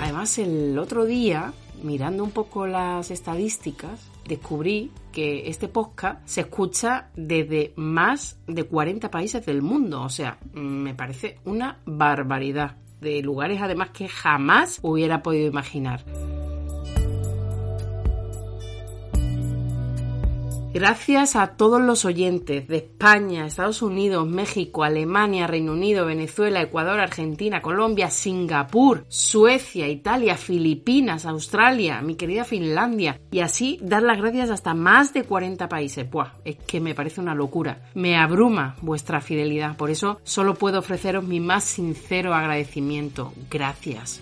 Además, 0.00 0.38
el 0.38 0.78
otro 0.78 1.04
día, 1.04 1.52
mirando 1.82 2.24
un 2.24 2.30
poco 2.30 2.66
las 2.66 3.10
estadísticas, 3.10 4.10
descubrí 4.26 4.92
que 5.12 5.48
este 5.48 5.66
podcast 5.66 6.20
se 6.26 6.42
escucha 6.42 7.10
desde 7.16 7.72
más 7.76 8.38
de 8.46 8.64
40 8.64 9.10
países 9.10 9.44
del 9.44 9.62
mundo. 9.62 10.02
O 10.02 10.08
sea, 10.08 10.38
me 10.52 10.94
parece 10.94 11.38
una 11.44 11.80
barbaridad 11.84 12.76
de 13.00 13.22
lugares 13.22 13.60
además 13.62 13.90
que 13.90 14.08
jamás 14.08 14.78
hubiera 14.82 15.22
podido 15.22 15.46
imaginar. 15.48 16.04
Gracias 20.72 21.34
a 21.34 21.56
todos 21.56 21.80
los 21.80 22.04
oyentes 22.04 22.68
de 22.68 22.76
España, 22.76 23.44
Estados 23.44 23.82
Unidos, 23.82 24.28
México, 24.28 24.84
Alemania, 24.84 25.48
Reino 25.48 25.72
Unido, 25.72 26.06
Venezuela, 26.06 26.62
Ecuador, 26.62 27.00
Argentina, 27.00 27.60
Colombia, 27.60 28.08
Singapur, 28.08 29.04
Suecia, 29.08 29.88
Italia, 29.88 30.36
Filipinas, 30.36 31.26
Australia, 31.26 32.00
mi 32.02 32.14
querida 32.14 32.44
Finlandia. 32.44 33.20
Y 33.32 33.40
así 33.40 33.80
dar 33.82 34.04
las 34.04 34.18
gracias 34.18 34.50
hasta 34.50 34.72
más 34.72 35.12
de 35.12 35.24
40 35.24 35.68
países. 35.68 36.08
Buah, 36.08 36.34
es 36.44 36.56
que 36.58 36.78
me 36.78 36.94
parece 36.94 37.20
una 37.20 37.34
locura. 37.34 37.82
Me 37.94 38.16
abruma 38.16 38.76
vuestra 38.80 39.20
fidelidad. 39.20 39.76
Por 39.76 39.90
eso 39.90 40.20
solo 40.22 40.54
puedo 40.54 40.78
ofreceros 40.78 41.24
mi 41.24 41.40
más 41.40 41.64
sincero 41.64 42.32
agradecimiento. 42.32 43.32
Gracias. 43.50 44.20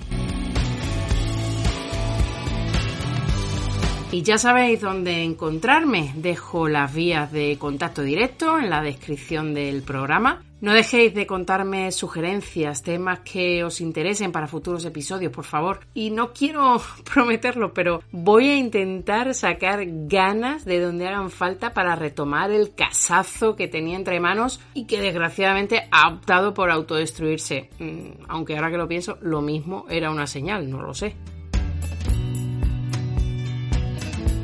Y 4.10 4.22
ya 4.22 4.38
sabéis 4.38 4.80
dónde 4.80 5.22
encontrarme. 5.22 6.14
Dejo 6.16 6.66
las 6.66 6.94
vías 6.94 7.30
de 7.30 7.58
contacto 7.58 8.00
directo 8.00 8.58
en 8.58 8.70
la 8.70 8.80
descripción 8.80 9.52
del 9.52 9.82
programa. 9.82 10.42
No 10.62 10.72
dejéis 10.72 11.14
de 11.14 11.26
contarme 11.26 11.92
sugerencias, 11.92 12.82
temas 12.82 13.20
que 13.20 13.62
os 13.62 13.82
interesen 13.82 14.32
para 14.32 14.48
futuros 14.48 14.86
episodios, 14.86 15.30
por 15.30 15.44
favor. 15.44 15.80
Y 15.92 16.08
no 16.10 16.32
quiero 16.32 16.80
prometerlo, 17.12 17.74
pero 17.74 18.02
voy 18.10 18.48
a 18.48 18.56
intentar 18.56 19.34
sacar 19.34 19.84
ganas 19.84 20.64
de 20.64 20.80
donde 20.80 21.06
hagan 21.06 21.30
falta 21.30 21.74
para 21.74 21.94
retomar 21.94 22.50
el 22.50 22.74
casazo 22.74 23.56
que 23.56 23.68
tenía 23.68 23.96
entre 23.96 24.20
manos 24.20 24.58
y 24.72 24.86
que 24.86 25.02
desgraciadamente 25.02 25.86
ha 25.90 26.08
optado 26.08 26.54
por 26.54 26.70
autodestruirse. 26.70 27.68
Mm, 27.78 28.24
aunque 28.26 28.56
ahora 28.56 28.70
que 28.70 28.78
lo 28.78 28.88
pienso, 28.88 29.18
lo 29.20 29.42
mismo 29.42 29.84
era 29.90 30.10
una 30.10 30.26
señal, 30.26 30.70
no 30.70 30.80
lo 30.80 30.94
sé. 30.94 31.14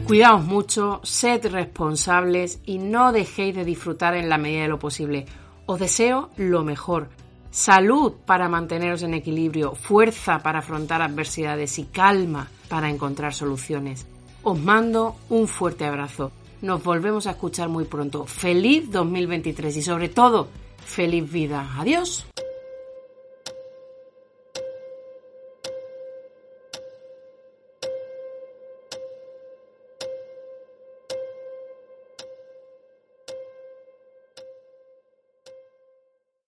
Cuidaos 0.07 0.45
mucho, 0.45 1.01
sed 1.03 1.47
responsables 1.47 2.61
y 2.67 2.77
no 2.77 3.11
dejéis 3.11 3.57
de 3.57 3.65
disfrutar 3.65 4.15
en 4.15 4.29
la 4.29 4.37
medida 4.37 4.63
de 4.63 4.69
lo 4.69 4.79
posible. 4.79 5.25
Os 5.65 5.81
deseo 5.81 6.29
lo 6.37 6.63
mejor. 6.63 7.09
Salud 7.51 8.13
para 8.27 8.51
manteneros 8.51 9.03
en 9.03 9.15
equilibrio, 9.15 9.75
fuerza 9.75 10.41
para 10.41 10.59
afrontar 10.59 11.01
adversidades 11.01 11.79
y 11.79 11.85
calma 11.85 12.49
para 12.69 12.91
encontrar 12.91 13.33
soluciones. 13.33 14.07
Os 14.43 14.59
mando 14.61 15.17
un 15.31 15.49
fuerte 15.49 15.87
abrazo. 15.87 16.33
Nos 16.61 16.85
volvemos 16.85 17.27
a 17.27 17.31
escuchar 17.31 17.71
muy 17.71 17.85
pronto. 17.85 18.27
Feliz 18.27 18.91
2023 18.91 19.75
y 19.75 19.83
sobre 19.83 20.11
todo, 20.11 20.49
feliz 20.85 21.33
vida. 21.33 21.77
Adiós. 21.79 22.27